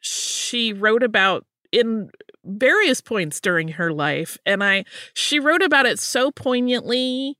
she 0.00 0.72
wrote 0.72 1.02
about 1.02 1.44
in 1.72 2.10
various 2.44 3.00
points 3.00 3.40
during 3.40 3.68
her 3.68 3.92
life 3.92 4.38
and 4.46 4.62
I 4.62 4.84
she 5.14 5.40
wrote 5.40 5.62
about 5.62 5.84
it 5.86 5.98
so 5.98 6.30
poignantly 6.30 7.36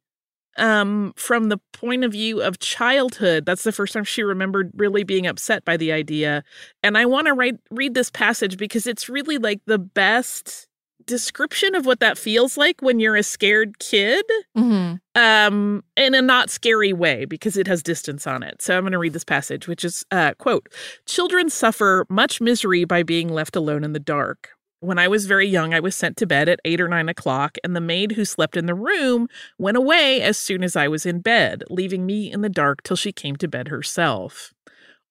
um 0.59 1.13
from 1.17 1.49
the 1.49 1.59
point 1.73 2.05
of 2.05 2.13
view 2.13 2.41
of 2.43 2.59
childhood 2.59 3.45
that's 3.47 3.63
the 3.65 3.73
first 3.73 3.93
time 3.93 4.05
she 4.05 4.23
remembered 4.23 4.71
really 4.75 5.05
being 5.05 5.27
upset 5.27 5.65
by 5.65 5.77
the 5.77 5.93
idea. 5.93 6.43
And 6.83 6.97
i 6.99 7.05
want 7.07 7.27
to 7.27 7.33
write 7.35 7.57
read 7.71 7.95
this 7.95 8.11
passage 8.11 8.57
because 8.57 8.87
it's 8.87 9.09
really 9.09 9.39
like 9.39 9.61
the 9.67 9.79
best 9.79 10.67
description 11.05 11.75
of 11.77 11.87
what 11.87 12.01
that 12.01 12.19
feels 12.19 12.57
like 12.57 12.81
when 12.81 12.99
you're 12.99 13.15
a 13.17 13.23
scared 13.23 13.79
kid 13.79 14.25
Mhm. 14.57 14.99
um 15.15 15.85
in 15.97 16.15
a 16.15 16.23
not 16.23 16.51
scary 16.51 16.93
way 16.93 17.27
because 17.27 17.57
it 17.57 17.67
has 17.69 17.83
distance 17.83 18.27
on 18.27 18.43
it. 18.43 18.61
So 18.61 18.77
i'm 18.77 18.83
going 18.83 18.93
to 18.93 18.99
read 18.99 19.13
this 19.13 19.25
passage 19.25 19.69
which 19.69 19.85
is 19.85 20.05
uh 20.11 20.33
quote 20.39 20.69
children 21.07 21.49
suffer 21.51 22.07
much 22.09 22.41
misery 22.41 22.85
by 22.85 23.03
being 23.05 23.29
left 23.29 23.55
alone 23.55 23.85
in 23.85 23.93
the 23.93 24.01
dark 24.01 24.51
when 24.87 24.99
I 25.01 25.09
was 25.09 25.27
very 25.27 25.49
young, 25.49 25.75
I 25.75 25.81
was 25.81 25.97
sent 25.97 26.17
to 26.19 26.27
bed 26.27 26.49
at 26.49 26.61
eight 26.65 26.81
or 26.81 26.87
nine 26.87 27.09
o'clock, 27.09 27.59
and 27.65 27.75
the 27.75 27.81
maid 27.81 28.13
who 28.13 28.25
slept 28.25 28.57
in 28.57 28.67
the 28.67 28.75
room 28.75 29.29
went 29.59 29.77
away 29.77 30.23
as 30.23 30.39
soon 30.39 30.63
as 30.63 30.77
I 30.77 30.87
was 30.87 31.05
in 31.05 31.21
bed, 31.21 31.65
leaving 31.69 32.07
me 32.07 32.31
in 32.31 32.41
the 32.41 32.49
dark 32.49 32.83
till 32.85 32.97
she 32.97 33.13
came 33.13 33.35
to 33.37 33.49
bed 33.49 33.69
herself. 33.69 34.55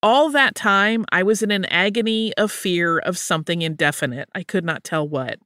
All 0.02 0.30
that 0.30 0.56
time, 0.56 1.06
I 1.12 1.24
was 1.24 1.44
in 1.44 1.52
an 1.52 1.66
agony 1.66 2.34
of 2.36 2.52
fear 2.52 3.00
of 3.00 3.18
something 3.18 3.62
indefinite. 3.62 4.30
I 4.34 4.44
could 4.44 4.64
not 4.64 4.84
tell 4.84 5.08
what. 5.08 5.40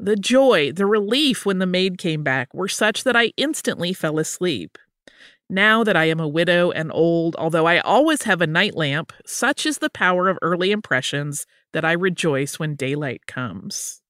The 0.00 0.16
joy, 0.16 0.72
the 0.72 0.86
relief 0.86 1.46
when 1.46 1.58
the 1.58 1.66
maid 1.66 1.96
came 1.96 2.24
back 2.24 2.52
were 2.52 2.68
such 2.68 3.04
that 3.04 3.14
I 3.14 3.32
instantly 3.36 3.92
fell 3.92 4.18
asleep. 4.18 4.78
Now 5.48 5.84
that 5.84 5.96
I 5.96 6.06
am 6.06 6.18
a 6.18 6.28
widow 6.28 6.70
and 6.70 6.90
old, 6.92 7.36
although 7.36 7.66
I 7.66 7.78
always 7.80 8.22
have 8.22 8.40
a 8.40 8.46
night 8.46 8.74
lamp, 8.74 9.12
such 9.26 9.66
is 9.66 9.78
the 9.78 9.90
power 9.90 10.28
of 10.28 10.38
early 10.42 10.70
impressions 10.70 11.46
that 11.72 11.84
I 11.84 11.92
rejoice 11.92 12.58
when 12.58 12.74
daylight 12.76 13.26
comes. 13.26 14.00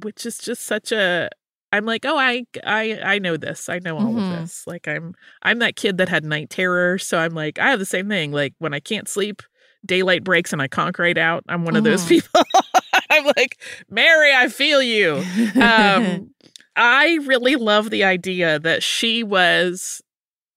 Which 0.00 0.24
is 0.26 0.38
just 0.38 0.64
such 0.64 0.92
a 0.92 1.28
I'm 1.72 1.84
like, 1.84 2.04
"Oh, 2.06 2.16
I 2.16 2.44
I 2.64 3.00
I 3.04 3.18
know 3.18 3.36
this. 3.36 3.68
I 3.68 3.80
know 3.80 3.96
all 3.98 4.12
Mhm. 4.12 4.18
of 4.32 4.38
this." 4.42 4.62
Like 4.66 4.86
I'm 4.86 5.14
I'm 5.42 5.58
that 5.58 5.74
kid 5.76 5.98
that 5.98 6.08
had 6.08 6.24
night 6.24 6.50
terror, 6.50 6.98
so 6.98 7.18
I'm 7.18 7.34
like, 7.34 7.58
I 7.58 7.70
have 7.70 7.80
the 7.80 7.84
same 7.86 8.08
thing. 8.08 8.30
Like 8.30 8.54
when 8.58 8.72
I 8.72 8.78
can't 8.80 9.08
sleep, 9.08 9.42
daylight 9.84 10.22
breaks 10.22 10.52
and 10.52 10.62
I 10.62 10.68
conk 10.68 10.98
right 11.00 11.18
out. 11.18 11.42
I'm 11.48 11.64
one 11.64 11.74
of 11.74 11.82
those 11.82 12.04
Mhm. 12.04 12.08
people. 12.08 12.42
I'm 13.10 13.24
like, 13.36 13.60
"Mary, 13.90 14.32
I 14.32 14.48
feel 14.48 14.80
you." 14.82 15.16
um 15.60 16.30
I 16.76 17.18
really 17.24 17.56
love 17.56 17.90
the 17.90 18.04
idea 18.04 18.60
that 18.60 18.82
she 18.84 19.24
was 19.24 20.00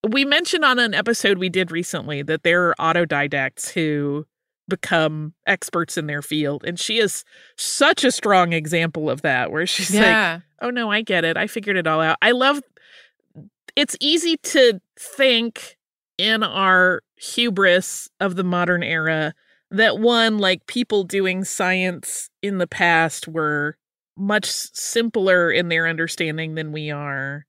we 0.07 0.23
mentioned 0.25 0.63
on 0.63 0.77
an 0.79 0.93
episode 0.93 1.39
we 1.39 1.49
did 1.49 1.71
recently 1.71 2.21
that 2.23 2.43
there 2.43 2.67
are 2.69 2.75
autodidacts 2.93 3.71
who 3.71 4.25
become 4.69 5.33
experts 5.47 5.97
in 5.97 6.05
their 6.07 6.21
field 6.21 6.63
and 6.65 6.79
she 6.79 6.99
is 6.99 7.23
such 7.57 8.03
a 8.03 8.11
strong 8.11 8.53
example 8.53 9.09
of 9.09 9.21
that 9.23 9.51
where 9.51 9.65
she's 9.67 9.93
Yeah. 9.93 10.33
like 10.35 10.41
oh 10.61 10.69
no 10.69 10.89
i 10.91 11.01
get 11.01 11.25
it. 11.25 11.35
I 11.37 11.47
figured 11.47 11.75
it 11.77 11.87
all 11.87 11.99
out. 12.01 12.17
I 12.21 12.31
love 12.31 12.61
it's 13.75 13.95
easy 13.99 14.37
to 14.37 14.79
think 14.99 15.77
in 16.17 16.43
our 16.43 17.01
hubris 17.17 18.09
of 18.19 18.35
the 18.35 18.43
modern 18.43 18.83
era 18.83 19.33
that 19.71 19.99
one 19.99 20.37
like 20.37 20.65
people 20.67 21.03
doing 21.03 21.43
science 21.43 22.29
in 22.41 22.57
the 22.57 22.67
past 22.67 23.27
were 23.27 23.77
much 24.17 24.47
simpler 24.49 25.49
in 25.51 25.69
their 25.69 25.87
understanding 25.87 26.55
than 26.55 26.71
we 26.71 26.91
are. 26.91 27.45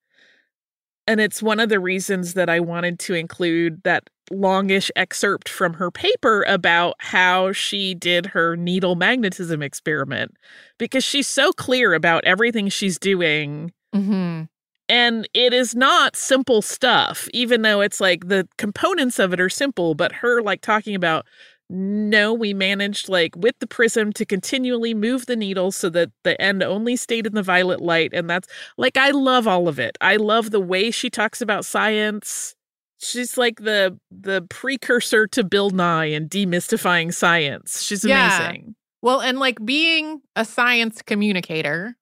And 1.07 1.21
it's 1.21 1.43
one 1.43 1.59
of 1.59 1.69
the 1.69 1.81
reasons 1.81 2.35
that 2.35 2.49
I 2.49 2.61
wanted 2.61 3.01
to 3.01 3.15
include 3.15 3.81
that 3.83 4.09
longish 4.31 4.91
excerpt 4.97 5.49
from 5.49 5.75
her 5.75 5.91
paper 5.91 6.45
about 6.49 6.95
how 6.99 7.53
she 7.53 7.95
did 7.95 8.27
her 8.27 8.57
needle 8.57 8.95
magnetism 8.95 9.63
experiment 9.63 10.37
because 10.79 11.03
she's 11.05 11.27
so 11.27 11.53
clear 11.53 11.95
about 11.95 12.25
everything 12.25 12.69
she's 12.69 12.99
doing. 12.99 13.73
Mhm. 13.95 14.49
and 14.89 15.29
it 15.35 15.53
is 15.53 15.75
not 15.75 16.17
simple 16.17 16.63
stuff 16.63 17.29
even 17.33 17.63
though 17.63 17.81
it's 17.81 18.01
like 18.01 18.29
the 18.29 18.47
components 18.59 19.19
of 19.19 19.33
it 19.33 19.41
are 19.41 19.49
simple 19.49 19.95
but 19.95 20.13
her 20.13 20.41
like 20.43 20.61
talking 20.61 20.95
about 20.95 21.27
no 21.69 22.33
we 22.35 22.53
managed 22.53 23.09
like 23.09 23.35
with 23.37 23.55
the 23.61 23.67
prism 23.67 24.13
to 24.13 24.25
continually 24.25 24.93
move 24.95 25.27
the 25.27 25.37
needle 25.37 25.71
so 25.71 25.89
that 25.89 26.11
the 26.25 26.41
end 26.41 26.63
only 26.63 26.97
stayed 26.97 27.27
in 27.27 27.35
the 27.35 27.43
violet 27.43 27.81
light 27.81 28.11
and 28.13 28.29
that's 28.29 28.49
like 28.77 28.97
i 28.97 29.11
love 29.11 29.47
all 29.47 29.69
of 29.69 29.79
it. 29.79 29.97
I 30.01 30.17
love 30.17 30.51
the 30.51 30.61
way 30.61 30.91
she 30.91 31.11
talks 31.11 31.41
about 31.41 31.65
science 31.65 32.55
she's 33.01 33.37
like 33.39 33.57
the 33.61 33.99
the 34.11 34.43
precursor 34.51 35.27
to 35.27 35.43
bill 35.43 35.71
nye 35.71 36.05
and 36.07 36.31
demystifying 36.31 37.13
science 37.13 37.83
she's 37.83 38.05
Yeah. 38.05 38.49
amazing 38.51 38.75
Well, 39.03 39.21
and 39.21 39.39
like 39.39 39.65
being 39.65 40.21
a 40.37 40.45
science 40.45 41.01
communicator 41.03 41.97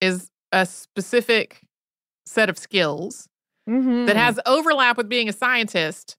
is 0.00 0.30
a 0.52 0.66
specific 0.66 1.62
set 2.26 2.48
of 2.50 2.58
skills 2.58 3.28
Mm-hmm. 3.68 4.04
that 4.04 4.16
has 4.16 4.38
overlap 4.44 4.98
with 4.98 5.08
being 5.08 5.26
a 5.30 5.32
scientist, 5.32 6.18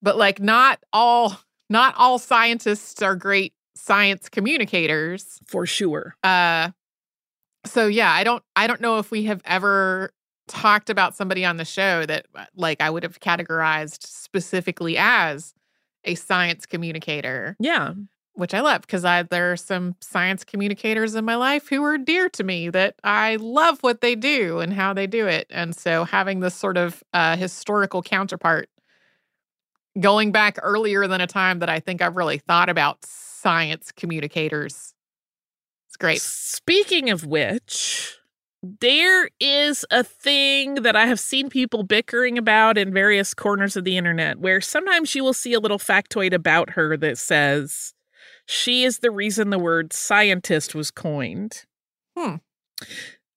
but 0.00 0.16
like 0.16 0.38
not 0.40 0.78
all 0.92 1.36
not 1.68 1.96
all 1.98 2.20
scientists 2.20 3.02
are 3.02 3.16
great 3.16 3.52
science 3.74 4.28
communicators. 4.28 5.40
for 5.48 5.66
sure 5.66 6.14
Uh 6.22 6.70
so 7.64 7.88
yeah, 7.88 8.12
I 8.12 8.22
don't 8.22 8.44
I 8.54 8.68
don't 8.68 8.80
know 8.80 8.98
if 9.00 9.10
we 9.10 9.24
have 9.24 9.42
ever 9.44 10.10
talked 10.48 10.90
about 10.90 11.16
somebody 11.16 11.44
on 11.44 11.56
the 11.56 11.64
show 11.64 12.06
that 12.06 12.26
uh, 12.34 12.44
like 12.54 12.80
I 12.80 12.90
would 12.90 13.02
have 13.02 13.20
categorized 13.20 14.06
specifically 14.06 14.96
as 14.96 15.54
a 16.04 16.14
science 16.14 16.66
communicator 16.66 17.56
yeah 17.58 17.94
which 18.36 18.52
I 18.52 18.60
love 18.60 18.82
because 18.82 19.04
I 19.04 19.22
there 19.22 19.52
are 19.52 19.56
some 19.56 19.96
science 20.00 20.44
communicators 20.44 21.14
in 21.14 21.24
my 21.24 21.36
life 21.36 21.68
who 21.68 21.82
are 21.84 21.98
dear 21.98 22.28
to 22.30 22.44
me 22.44 22.68
that 22.68 22.94
I 23.02 23.36
love 23.36 23.78
what 23.80 24.02
they 24.02 24.14
do 24.14 24.60
and 24.60 24.72
how 24.72 24.92
they 24.92 25.06
do 25.06 25.26
it. 25.26 25.46
And 25.50 25.74
so 25.74 26.04
having 26.04 26.40
this 26.40 26.54
sort 26.54 26.76
of 26.76 27.02
uh, 27.14 27.36
historical 27.36 28.02
counterpart 28.02 28.68
going 29.98 30.32
back 30.32 30.58
earlier 30.62 31.06
than 31.06 31.22
a 31.22 31.26
time 31.26 31.60
that 31.60 31.70
I 31.70 31.80
think 31.80 32.02
I've 32.02 32.16
really 32.16 32.38
thought 32.38 32.68
about 32.68 33.04
science 33.04 33.90
communicators. 33.90 34.92
It's 35.88 35.96
great. 35.96 36.20
Speaking 36.20 37.08
of 37.08 37.24
which, 37.24 38.18
there 38.62 39.28
is 39.38 39.84
a 39.90 40.02
thing 40.02 40.74
that 40.76 40.96
I 40.96 41.06
have 41.06 41.20
seen 41.20 41.48
people 41.48 41.82
bickering 41.82 42.38
about 42.38 42.78
in 42.78 42.92
various 42.92 43.34
corners 43.34 43.76
of 43.76 43.84
the 43.84 43.96
internet 43.96 44.38
where 44.38 44.60
sometimes 44.60 45.14
you 45.14 45.22
will 45.22 45.34
see 45.34 45.52
a 45.52 45.60
little 45.60 45.78
factoid 45.78 46.32
about 46.32 46.70
her 46.70 46.96
that 46.96 47.18
says 47.18 47.94
she 48.46 48.84
is 48.84 48.98
the 48.98 49.10
reason 49.10 49.50
the 49.50 49.58
word 49.58 49.92
scientist 49.92 50.74
was 50.74 50.90
coined. 50.90 51.64
Hmm. 52.16 52.36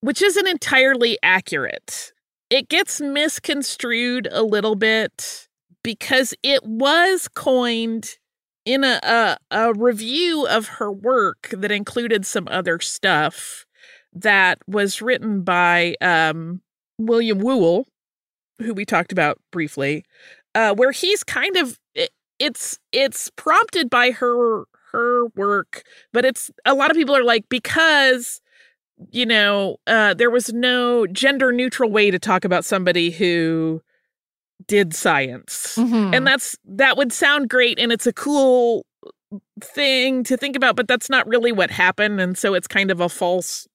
Which 0.00 0.22
isn't 0.22 0.48
entirely 0.48 1.18
accurate. 1.22 2.12
It 2.48 2.68
gets 2.68 3.00
misconstrued 3.00 4.28
a 4.32 4.42
little 4.42 4.74
bit 4.74 5.48
because 5.82 6.34
it 6.42 6.64
was 6.64 7.28
coined 7.28 8.16
in 8.64 8.84
a, 8.84 9.00
a 9.02 9.36
a 9.50 9.72
review 9.74 10.46
of 10.46 10.68
her 10.68 10.92
work 10.92 11.48
that 11.52 11.70
included 11.70 12.26
some 12.26 12.46
other 12.50 12.78
stuff 12.78 13.64
that 14.12 14.58
was 14.66 15.00
written 15.02 15.42
by 15.42 15.94
um, 16.00 16.60
William 16.98 17.38
Whewell, 17.38 17.86
who 18.60 18.74
we 18.74 18.84
talked 18.84 19.12
about 19.12 19.38
briefly, 19.52 20.04
uh, 20.54 20.74
where 20.74 20.92
he's 20.92 21.22
kind 21.24 21.56
of 21.56 21.78
it, 21.94 22.10
it's 22.38 22.78
it's 22.92 23.30
prompted 23.36 23.88
by 23.90 24.10
her 24.10 24.64
her 24.92 25.26
work, 25.36 25.84
but 26.12 26.24
it's 26.24 26.50
a 26.64 26.74
lot 26.74 26.90
of 26.90 26.96
people 26.96 27.16
are 27.16 27.22
like 27.24 27.48
because 27.48 28.40
you 29.12 29.24
know 29.24 29.76
uh, 29.86 30.12
there 30.14 30.30
was 30.30 30.52
no 30.52 31.06
gender 31.06 31.52
neutral 31.52 31.90
way 31.90 32.10
to 32.10 32.18
talk 32.18 32.44
about 32.44 32.64
somebody 32.64 33.10
who 33.10 33.80
did 34.66 34.92
science 34.94 35.76
Mhm. 35.78 36.14
and 36.14 36.26
that's 36.26 36.54
that 36.66 36.98
would 36.98 37.12
sound 37.12 37.48
great 37.48 37.78
and 37.78 37.92
it's 37.92 38.06
a 38.06 38.12
cool 38.12 38.84
thing 39.62 40.22
to 40.24 40.36
think 40.36 40.54
about 40.54 40.76
but 40.76 40.86
that's 40.86 41.08
not 41.08 41.26
really 41.26 41.50
what 41.50 41.70
happened 41.70 42.20
and 42.20 42.36
so 42.36 42.52
it's 42.52 42.68
kind 42.68 42.90
of 42.90 43.00
a 43.00 43.08
false 43.08 43.66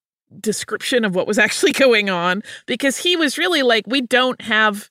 description 0.41 1.06
of 1.06 1.15
what 1.15 1.28
was 1.28 1.38
actually 1.38 1.71
going 1.86 2.10
on 2.10 2.41
because 2.65 2.98
he 2.98 3.15
was 3.15 3.38
really 3.38 3.63
like 3.63 3.86
we 3.88 4.02
don't 4.02 4.41
have 4.41 4.89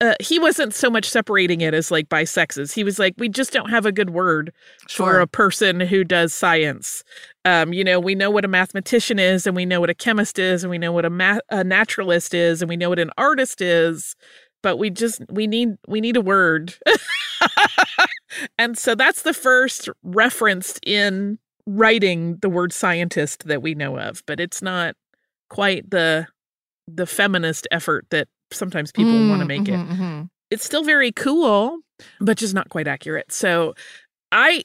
uh, 0.00 0.14
he 0.20 0.38
wasn't 0.38 0.72
so 0.72 0.88
much 0.88 1.10
separating 1.10 1.60
it 1.60 1.74
as 1.74 1.90
like 1.90 2.08
by 2.08 2.22
sexes 2.22 2.72
he 2.72 2.84
was 2.84 2.98
like 2.98 3.14
we 3.18 3.28
just 3.28 3.52
don't 3.52 3.70
have 3.70 3.84
a 3.84 3.90
good 3.90 4.10
word 4.10 4.52
for 4.88 5.18
a 5.18 5.26
person 5.26 5.80
who 5.80 6.04
does 6.04 6.32
science. 6.32 7.02
Um 7.44 7.72
you 7.72 7.82
know 7.82 7.98
we 7.98 8.14
know 8.14 8.30
what 8.30 8.44
a 8.44 8.48
mathematician 8.48 9.18
is 9.18 9.46
and 9.46 9.56
we 9.56 9.66
know 9.66 9.80
what 9.80 9.90
a 9.90 9.94
chemist 9.94 10.38
is 10.38 10.62
and 10.62 10.70
we 10.70 10.78
know 10.78 10.92
what 10.92 11.04
a, 11.04 11.10
ma- 11.10 11.40
a 11.50 11.64
naturalist 11.64 12.32
is 12.32 12.62
and 12.62 12.68
we 12.68 12.76
know 12.76 12.90
what 12.90 13.00
an 13.00 13.10
artist 13.18 13.60
is 13.60 14.14
but 14.62 14.76
we 14.76 14.90
just 14.90 15.22
we 15.30 15.46
need 15.46 15.76
we 15.86 16.00
need 16.00 16.16
a 16.16 16.20
word. 16.20 16.74
And 18.58 18.76
so 18.76 18.94
that's 18.94 19.22
the 19.22 19.34
first 19.34 19.88
referenced 20.02 20.80
in 20.86 21.38
writing 21.68 22.38
the 22.40 22.48
word 22.48 22.72
scientist 22.72 23.46
that 23.46 23.60
we 23.62 23.74
know 23.74 23.98
of, 23.98 24.22
but 24.26 24.40
it's 24.40 24.62
not 24.62 24.94
quite 25.50 25.90
the 25.90 26.26
the 26.86 27.06
feminist 27.06 27.68
effort 27.70 28.06
that 28.10 28.28
sometimes 28.50 28.90
people 28.92 29.12
Mm, 29.12 29.28
want 29.28 29.40
to 29.40 29.46
make 29.46 29.62
mhm, 29.62 29.68
it. 29.68 29.88
mhm. 29.96 30.30
It's 30.50 30.64
still 30.64 30.82
very 30.82 31.12
cool, 31.12 31.80
but 32.20 32.38
just 32.38 32.54
not 32.54 32.70
quite 32.70 32.88
accurate. 32.88 33.30
So 33.30 33.74
I 34.32 34.64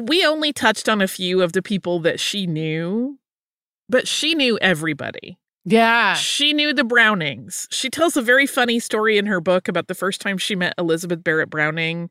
we 0.00 0.24
only 0.26 0.52
touched 0.52 0.88
on 0.88 1.00
a 1.00 1.08
few 1.08 1.42
of 1.42 1.52
the 1.52 1.62
people 1.62 2.00
that 2.00 2.18
she 2.20 2.46
knew, 2.46 3.18
but 3.88 4.08
she 4.08 4.34
knew 4.34 4.58
everybody. 4.60 5.38
Yeah. 5.64 6.14
She 6.14 6.52
knew 6.52 6.72
the 6.72 6.84
Brownings. 6.84 7.68
She 7.70 7.90
tells 7.90 8.16
a 8.16 8.22
very 8.22 8.46
funny 8.46 8.80
story 8.80 9.18
in 9.18 9.26
her 9.26 9.40
book 9.40 9.68
about 9.68 9.86
the 9.88 9.94
first 9.94 10.20
time 10.20 10.38
she 10.38 10.56
met 10.56 10.74
Elizabeth 10.78 11.22
Barrett 11.22 11.50
Browning, 11.50 12.10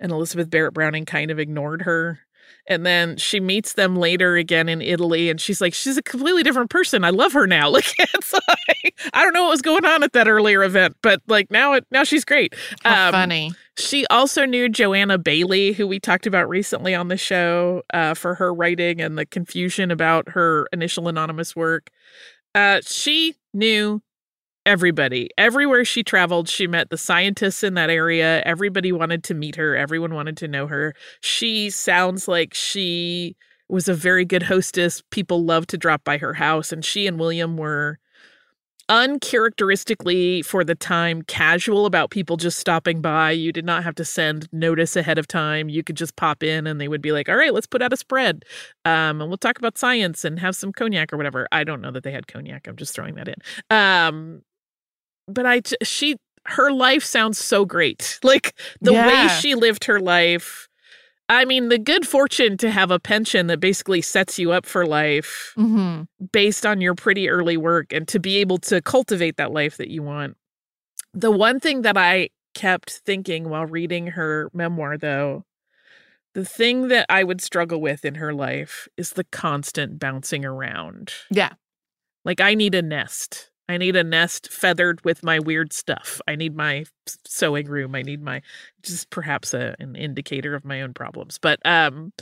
and 0.00 0.10
Elizabeth 0.10 0.50
Barrett 0.50 0.74
Browning 0.74 1.04
kind 1.04 1.30
of 1.30 1.38
ignored 1.38 1.82
her. 1.82 2.20
And 2.68 2.84
then 2.84 3.16
she 3.16 3.38
meets 3.38 3.74
them 3.74 3.96
later 3.96 4.36
again 4.36 4.68
in 4.68 4.82
Italy, 4.82 5.30
and 5.30 5.40
she's 5.40 5.60
like, 5.60 5.72
she's 5.72 5.96
a 5.96 6.02
completely 6.02 6.42
different 6.42 6.70
person. 6.70 7.04
I 7.04 7.10
love 7.10 7.32
her 7.32 7.46
now. 7.46 7.70
Like, 7.76 7.94
it's 7.98 8.32
like, 8.32 8.98
I 9.12 9.22
don't 9.22 9.34
know 9.34 9.42
what 9.44 9.50
was 9.50 9.60
going 9.60 9.84
on 9.84 10.02
at 10.02 10.14
that 10.14 10.28
earlier 10.28 10.62
event, 10.62 10.96
but 11.02 11.20
like 11.26 11.50
now, 11.50 11.74
it 11.74 11.86
now 11.90 12.04
she's 12.04 12.24
great. 12.24 12.54
Um, 12.86 13.12
funny. 13.12 13.52
She 13.76 14.06
also 14.06 14.46
knew 14.46 14.70
Joanna 14.70 15.18
Baillie, 15.18 15.74
who 15.74 15.86
we 15.86 16.00
talked 16.00 16.26
about 16.26 16.48
recently 16.48 16.94
on 16.94 17.08
the 17.08 17.18
show 17.18 17.82
uh, 17.92 18.14
for 18.14 18.34
her 18.36 18.54
writing 18.54 19.02
and 19.02 19.18
the 19.18 19.26
confusion 19.26 19.90
about 19.90 20.30
her 20.30 20.66
initial 20.72 21.08
anonymous 21.08 21.54
work. 21.54 21.90
Uh, 22.54 22.80
she 22.82 23.34
knew 23.52 24.00
everybody. 24.66 25.30
Everywhere 25.38 25.84
she 25.84 26.02
traveled, 26.02 26.48
she 26.48 26.66
met 26.66 26.90
the 26.90 26.98
scientists 26.98 27.62
in 27.62 27.74
that 27.74 27.88
area. 27.88 28.42
Everybody 28.44 28.92
wanted 28.92 29.24
to 29.24 29.34
meet 29.34 29.56
her, 29.56 29.76
everyone 29.76 30.14
wanted 30.14 30.36
to 30.38 30.48
know 30.48 30.66
her. 30.66 30.94
She 31.22 31.70
sounds 31.70 32.28
like 32.28 32.52
she 32.52 33.36
was 33.68 33.88
a 33.88 33.94
very 33.94 34.24
good 34.24 34.42
hostess. 34.44 35.02
People 35.10 35.44
loved 35.44 35.70
to 35.70 35.78
drop 35.78 36.04
by 36.04 36.18
her 36.18 36.34
house, 36.34 36.72
and 36.72 36.84
she 36.84 37.06
and 37.06 37.18
William 37.18 37.56
were 37.56 37.98
uncharacteristically 38.88 40.42
for 40.42 40.62
the 40.62 40.74
time 40.74 41.22
casual 41.22 41.86
about 41.86 42.10
people 42.10 42.36
just 42.36 42.58
stopping 42.58 43.00
by. 43.00 43.32
You 43.32 43.52
did 43.52 43.64
not 43.64 43.82
have 43.82 43.96
to 43.96 44.04
send 44.04 44.48
notice 44.52 44.94
ahead 44.94 45.18
of 45.18 45.26
time. 45.26 45.68
You 45.68 45.82
could 45.82 45.96
just 45.96 46.14
pop 46.16 46.42
in 46.42 46.66
and 46.68 46.80
they 46.80 46.86
would 46.88 47.02
be 47.02 47.10
like, 47.10 47.28
"All 47.28 47.36
right, 47.36 47.52
let's 47.52 47.66
put 47.66 47.82
out 47.82 47.92
a 47.92 47.96
spread. 47.96 48.44
Um 48.84 49.20
and 49.20 49.28
we'll 49.28 49.38
talk 49.38 49.58
about 49.58 49.76
science 49.76 50.24
and 50.24 50.38
have 50.38 50.54
some 50.54 50.72
cognac 50.72 51.12
or 51.12 51.16
whatever." 51.16 51.48
I 51.50 51.64
don't 51.64 51.80
know 51.80 51.90
that 51.90 52.04
they 52.04 52.12
had 52.12 52.28
cognac. 52.28 52.68
I'm 52.68 52.76
just 52.76 52.94
throwing 52.94 53.16
that 53.16 53.28
in. 53.28 53.36
Um 53.70 54.42
but 55.28 55.46
I 55.46 55.62
she 55.82 56.16
her 56.46 56.70
life 56.70 57.04
sounds 57.04 57.38
so 57.38 57.64
great. 57.64 58.18
Like 58.22 58.54
the 58.80 58.92
way 58.92 59.28
she 59.40 59.54
lived 59.54 59.84
her 59.84 60.00
life. 60.00 60.68
I 61.28 61.44
mean, 61.44 61.70
the 61.70 61.78
good 61.78 62.06
fortune 62.06 62.56
to 62.58 62.70
have 62.70 62.92
a 62.92 63.00
pension 63.00 63.48
that 63.48 63.58
basically 63.58 64.00
sets 64.00 64.38
you 64.38 64.52
up 64.52 64.66
for 64.66 64.86
life 64.86 65.52
hmm 65.56 66.02
based 66.32 66.64
on 66.64 66.80
your 66.80 66.94
pretty 66.94 67.28
early 67.28 67.58
work 67.58 67.92
and 67.92 68.08
to 68.08 68.18
be 68.18 68.36
able 68.38 68.56
to 68.56 68.80
cultivate 68.80 69.36
that 69.36 69.52
life 69.52 69.76
that 69.76 69.90
you 69.90 70.02
want. 70.02 70.34
The 71.12 71.30
one 71.30 71.60
thing 71.60 71.82
that 71.82 71.96
I 71.98 72.30
kept 72.54 72.90
thinking 73.04 73.50
while 73.50 73.66
reading 73.66 74.08
her 74.08 74.50
memoir, 74.54 74.96
though, 74.96 75.44
the 76.34 76.44
thing 76.44 76.88
that 76.88 77.06
I 77.08 77.22
would 77.22 77.40
struggle 77.40 77.80
with 77.80 78.04
in 78.04 78.16
her 78.16 78.32
life 78.32 78.88
is 78.96 79.10
the 79.10 79.24
constant 79.24 79.98
bouncing 79.98 80.44
around. 80.44 81.12
Yeah. 81.30 81.52
Like, 82.24 82.40
I 82.40 82.54
need 82.54 82.74
a 82.74 82.82
nest. 82.82 83.50
I 83.68 83.76
need 83.78 83.96
a 83.96 84.04
nest 84.04 84.50
feathered 84.52 85.04
with 85.04 85.22
my 85.22 85.38
weird 85.38 85.72
stuff. 85.72 86.20
I 86.28 86.36
need 86.36 86.54
my 86.56 86.84
sewing 87.26 87.66
room. 87.66 87.94
I 87.94 88.02
need 88.02 88.22
my, 88.22 88.42
just 88.82 89.10
perhaps 89.10 89.54
a, 89.54 89.74
an 89.80 89.96
indicator 89.96 90.54
of 90.54 90.64
my 90.64 90.82
own 90.82 90.94
problems. 90.94 91.38
But, 91.38 91.58
um, 91.64 92.12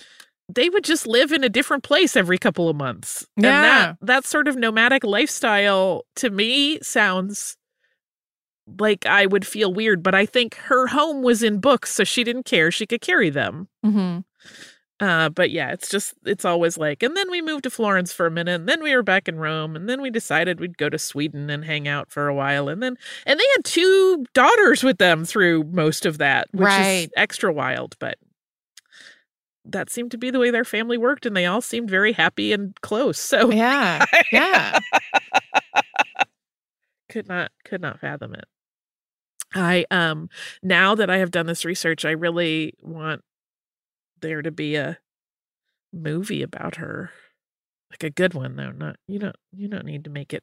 they 0.54 0.68
would 0.68 0.84
just 0.84 1.06
live 1.06 1.32
in 1.32 1.42
a 1.42 1.48
different 1.48 1.84
place 1.84 2.16
every 2.16 2.36
couple 2.38 2.68
of 2.68 2.76
months. 2.76 3.26
And 3.38 3.44
Yeah. 3.46 3.60
that 3.62 3.96
that 4.02 4.26
sort 4.26 4.46
of 4.46 4.56
nomadic 4.56 5.02
lifestyle 5.02 6.04
to 6.16 6.28
me 6.28 6.78
sounds 6.82 7.56
like 8.78 9.06
I 9.06 9.26
would 9.26 9.46
feel 9.46 9.72
weird, 9.72 10.02
but 10.02 10.14
I 10.14 10.26
think 10.26 10.54
her 10.56 10.86
home 10.86 11.22
was 11.22 11.42
in 11.42 11.60
books, 11.60 11.92
so 11.92 12.04
she 12.04 12.24
didn't 12.24 12.44
care. 12.44 12.70
She 12.70 12.86
could 12.86 13.00
carry 13.00 13.30
them. 13.30 13.68
hmm 13.82 14.18
Uh, 15.00 15.28
but 15.28 15.50
yeah, 15.50 15.72
it's 15.72 15.88
just 15.88 16.14
it's 16.24 16.44
always 16.44 16.78
like, 16.78 17.02
and 17.02 17.16
then 17.16 17.28
we 17.30 17.42
moved 17.42 17.64
to 17.64 17.70
Florence 17.70 18.12
for 18.12 18.26
a 18.26 18.30
minute, 18.30 18.54
and 18.60 18.68
then 18.68 18.82
we 18.82 18.94
were 18.94 19.02
back 19.02 19.26
in 19.28 19.38
Rome, 19.40 19.74
and 19.74 19.88
then 19.88 20.00
we 20.00 20.08
decided 20.08 20.60
we'd 20.60 20.78
go 20.78 20.88
to 20.88 20.98
Sweden 20.98 21.50
and 21.50 21.64
hang 21.64 21.88
out 21.88 22.12
for 22.12 22.28
a 22.28 22.34
while, 22.34 22.68
and 22.68 22.80
then 22.82 22.96
and 23.26 23.38
they 23.40 23.44
had 23.56 23.64
two 23.64 24.24
daughters 24.34 24.84
with 24.84 24.98
them 24.98 25.24
through 25.24 25.64
most 25.64 26.06
of 26.06 26.18
that, 26.18 26.48
which 26.52 26.68
is 27.04 27.10
extra 27.16 27.52
wild, 27.52 27.96
but 27.98 28.18
that 29.64 29.90
seemed 29.90 30.10
to 30.12 30.18
be 30.18 30.30
the 30.30 30.38
way 30.38 30.50
their 30.50 30.64
family 30.64 30.96
worked, 30.96 31.26
and 31.26 31.36
they 31.36 31.46
all 31.46 31.60
seemed 31.60 31.90
very 31.90 32.12
happy 32.12 32.52
and 32.52 32.80
close. 32.82 33.18
So 33.18 33.50
Yeah. 33.50 34.04
Yeah. 34.32 34.78
could 37.08 37.28
not 37.28 37.50
could 37.64 37.80
not 37.80 37.98
fathom 38.00 38.34
it. 38.34 38.44
I 39.54 39.86
um 39.90 40.28
now 40.62 40.94
that 40.94 41.10
I 41.10 41.18
have 41.18 41.30
done 41.30 41.46
this 41.46 41.64
research, 41.64 42.04
I 42.04 42.10
really 42.12 42.74
want 42.80 43.22
there 44.24 44.42
to 44.42 44.50
be 44.50 44.74
a 44.76 44.98
movie 45.92 46.42
about 46.42 46.76
her. 46.76 47.10
Like 47.90 48.02
a 48.02 48.10
good 48.10 48.34
one 48.34 48.56
though, 48.56 48.72
not 48.72 48.96
you 49.06 49.20
don't 49.20 49.36
you 49.52 49.68
don't 49.68 49.84
need 49.86 50.04
to 50.04 50.10
make 50.10 50.32
it 50.34 50.42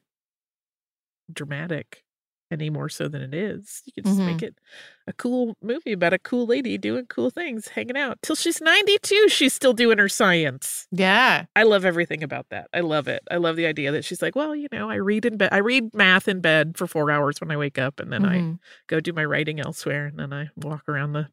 dramatic 1.32 2.04
any 2.50 2.68
more 2.68 2.88
so 2.90 3.08
than 3.08 3.22
it 3.22 3.32
is. 3.32 3.82
You 3.86 3.92
can 3.94 4.04
just 4.04 4.20
Mhm. 4.20 4.26
make 4.26 4.42
it 4.42 4.58
a 5.06 5.12
cool 5.14 5.56
movie 5.62 5.92
about 5.92 6.12
a 6.12 6.18
cool 6.18 6.46
lady 6.46 6.76
doing 6.76 7.06
cool 7.06 7.30
things, 7.30 7.68
hanging 7.68 7.96
out. 7.96 8.18
Till 8.22 8.36
she's 8.36 8.60
92, 8.60 9.30
she's 9.30 9.54
still 9.54 9.72
doing 9.72 9.96
her 9.96 10.08
science. 10.08 10.86
Yeah. 10.90 11.46
I 11.56 11.62
love 11.62 11.86
everything 11.86 12.22
about 12.22 12.50
that. 12.50 12.68
I 12.74 12.80
love 12.80 13.08
it. 13.08 13.22
I 13.30 13.36
love 13.38 13.56
the 13.56 13.64
idea 13.64 13.90
that 13.92 14.04
she's 14.04 14.20
like, 14.20 14.36
well, 14.36 14.54
you 14.54 14.68
know, 14.70 14.90
I 14.90 14.96
read 14.96 15.24
in 15.24 15.38
bed. 15.38 15.48
I 15.50 15.58
read 15.58 15.94
math 15.94 16.28
in 16.28 16.40
bed 16.42 16.76
for 16.76 16.86
four 16.86 17.10
hours 17.10 17.40
when 17.40 17.50
I 17.50 17.56
wake 17.56 17.78
up, 17.78 17.98
and 18.00 18.12
then 18.12 18.24
I 18.26 18.36
Mhm. 18.36 18.58
go 18.86 19.00
do 19.00 19.14
my 19.14 19.24
writing 19.24 19.58
elsewhere, 19.58 20.06
and 20.06 20.18
then 20.18 20.32
I 20.34 20.50
walk 20.56 20.86
around 20.88 21.14
the 21.14 21.28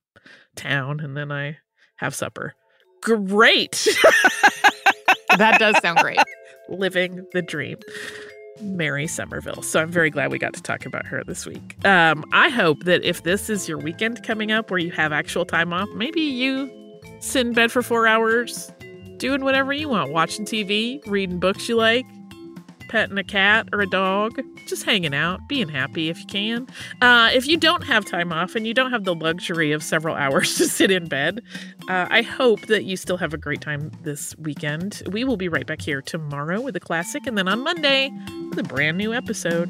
town, 0.55 1.01
and 1.01 1.17
then 1.17 1.33
I 1.33 1.57
have 1.99 2.15
supper. 2.15 2.55
Great. 3.01 3.87
That 5.37 5.59
does 5.59 5.77
sound 5.81 5.99
great. 5.99 6.17
Living 6.69 7.25
the 7.33 7.41
dream. 7.41 7.77
Mary 8.61 9.07
Somerville. 9.07 9.61
So 9.61 9.79
I'm 9.79 9.89
very 9.89 10.09
glad 10.09 10.31
we 10.31 10.39
got 10.39 10.53
to 10.53 10.61
talk 10.61 10.85
about 10.85 11.05
her 11.05 11.23
this 11.23 11.45
week. 11.45 11.77
Um, 11.85 12.25
I 12.33 12.49
hope 12.49 12.83
that 12.83 13.03
if 13.03 13.23
this 13.23 13.49
is 13.49 13.69
your 13.69 13.77
weekend 13.77 14.21
coming 14.23 14.51
up 14.51 14.69
where 14.69 14.79
you 14.79 14.91
have 14.91 15.13
actual 15.13 15.45
time 15.45 15.71
off, 15.71 15.87
maybe 15.95 16.19
you 16.19 16.69
sit 17.21 17.47
in 17.47 17.53
bed 17.53 17.71
for 17.71 17.81
four 17.81 18.05
hours, 18.05 18.69
doing 19.15 19.45
whatever 19.45 19.71
you 19.71 19.87
want, 19.87 20.11
watching 20.11 20.45
TV, 20.45 20.99
reading 21.07 21.39
books 21.39 21.69
you 21.69 21.77
like, 21.77 22.05
petting 22.89 23.17
a 23.17 23.23
cat 23.23 23.69
or 23.71 23.79
a 23.79 23.87
dog, 23.87 24.41
just 24.67 24.83
hanging 24.83 25.13
out, 25.13 25.47
being 25.47 25.69
happy 25.69 26.09
if 26.09 26.19
you 26.19 26.25
can. 26.25 26.67
Uh, 27.01 27.29
if 27.33 27.47
you 27.47 27.55
don't 27.55 27.83
have 27.83 28.03
time 28.03 28.33
off 28.33 28.55
and 28.55 28.67
you 28.67 28.73
don't 28.73 28.91
have 28.91 29.05
the 29.05 29.15
luxury 29.15 29.71
of 29.71 29.81
several 29.81 30.15
hours 30.15 30.55
to 30.57 30.67
sit 30.67 30.91
in 30.91 31.07
bed, 31.07 31.41
uh, 31.87 32.07
I 32.09 32.21
hope 32.21 32.61
that 32.67 32.83
you 32.83 32.97
still 32.97 33.17
have 33.17 33.33
a 33.33 33.37
great 33.37 33.61
time 33.61 33.91
this 34.03 34.35
weekend. 34.37 35.03
We 35.09 35.23
will 35.23 35.37
be 35.37 35.47
right 35.47 35.65
back 35.65 35.81
here 35.81 36.01
tomorrow 36.01 36.59
with 36.59 36.75
a 36.75 36.81
classic, 36.81 37.25
and 37.25 37.37
then 37.37 37.47
on 37.47 37.63
Monday 37.63 38.11
with 38.49 38.59
a 38.59 38.63
brand 38.63 38.97
new 38.97 39.13
episode. 39.13 39.69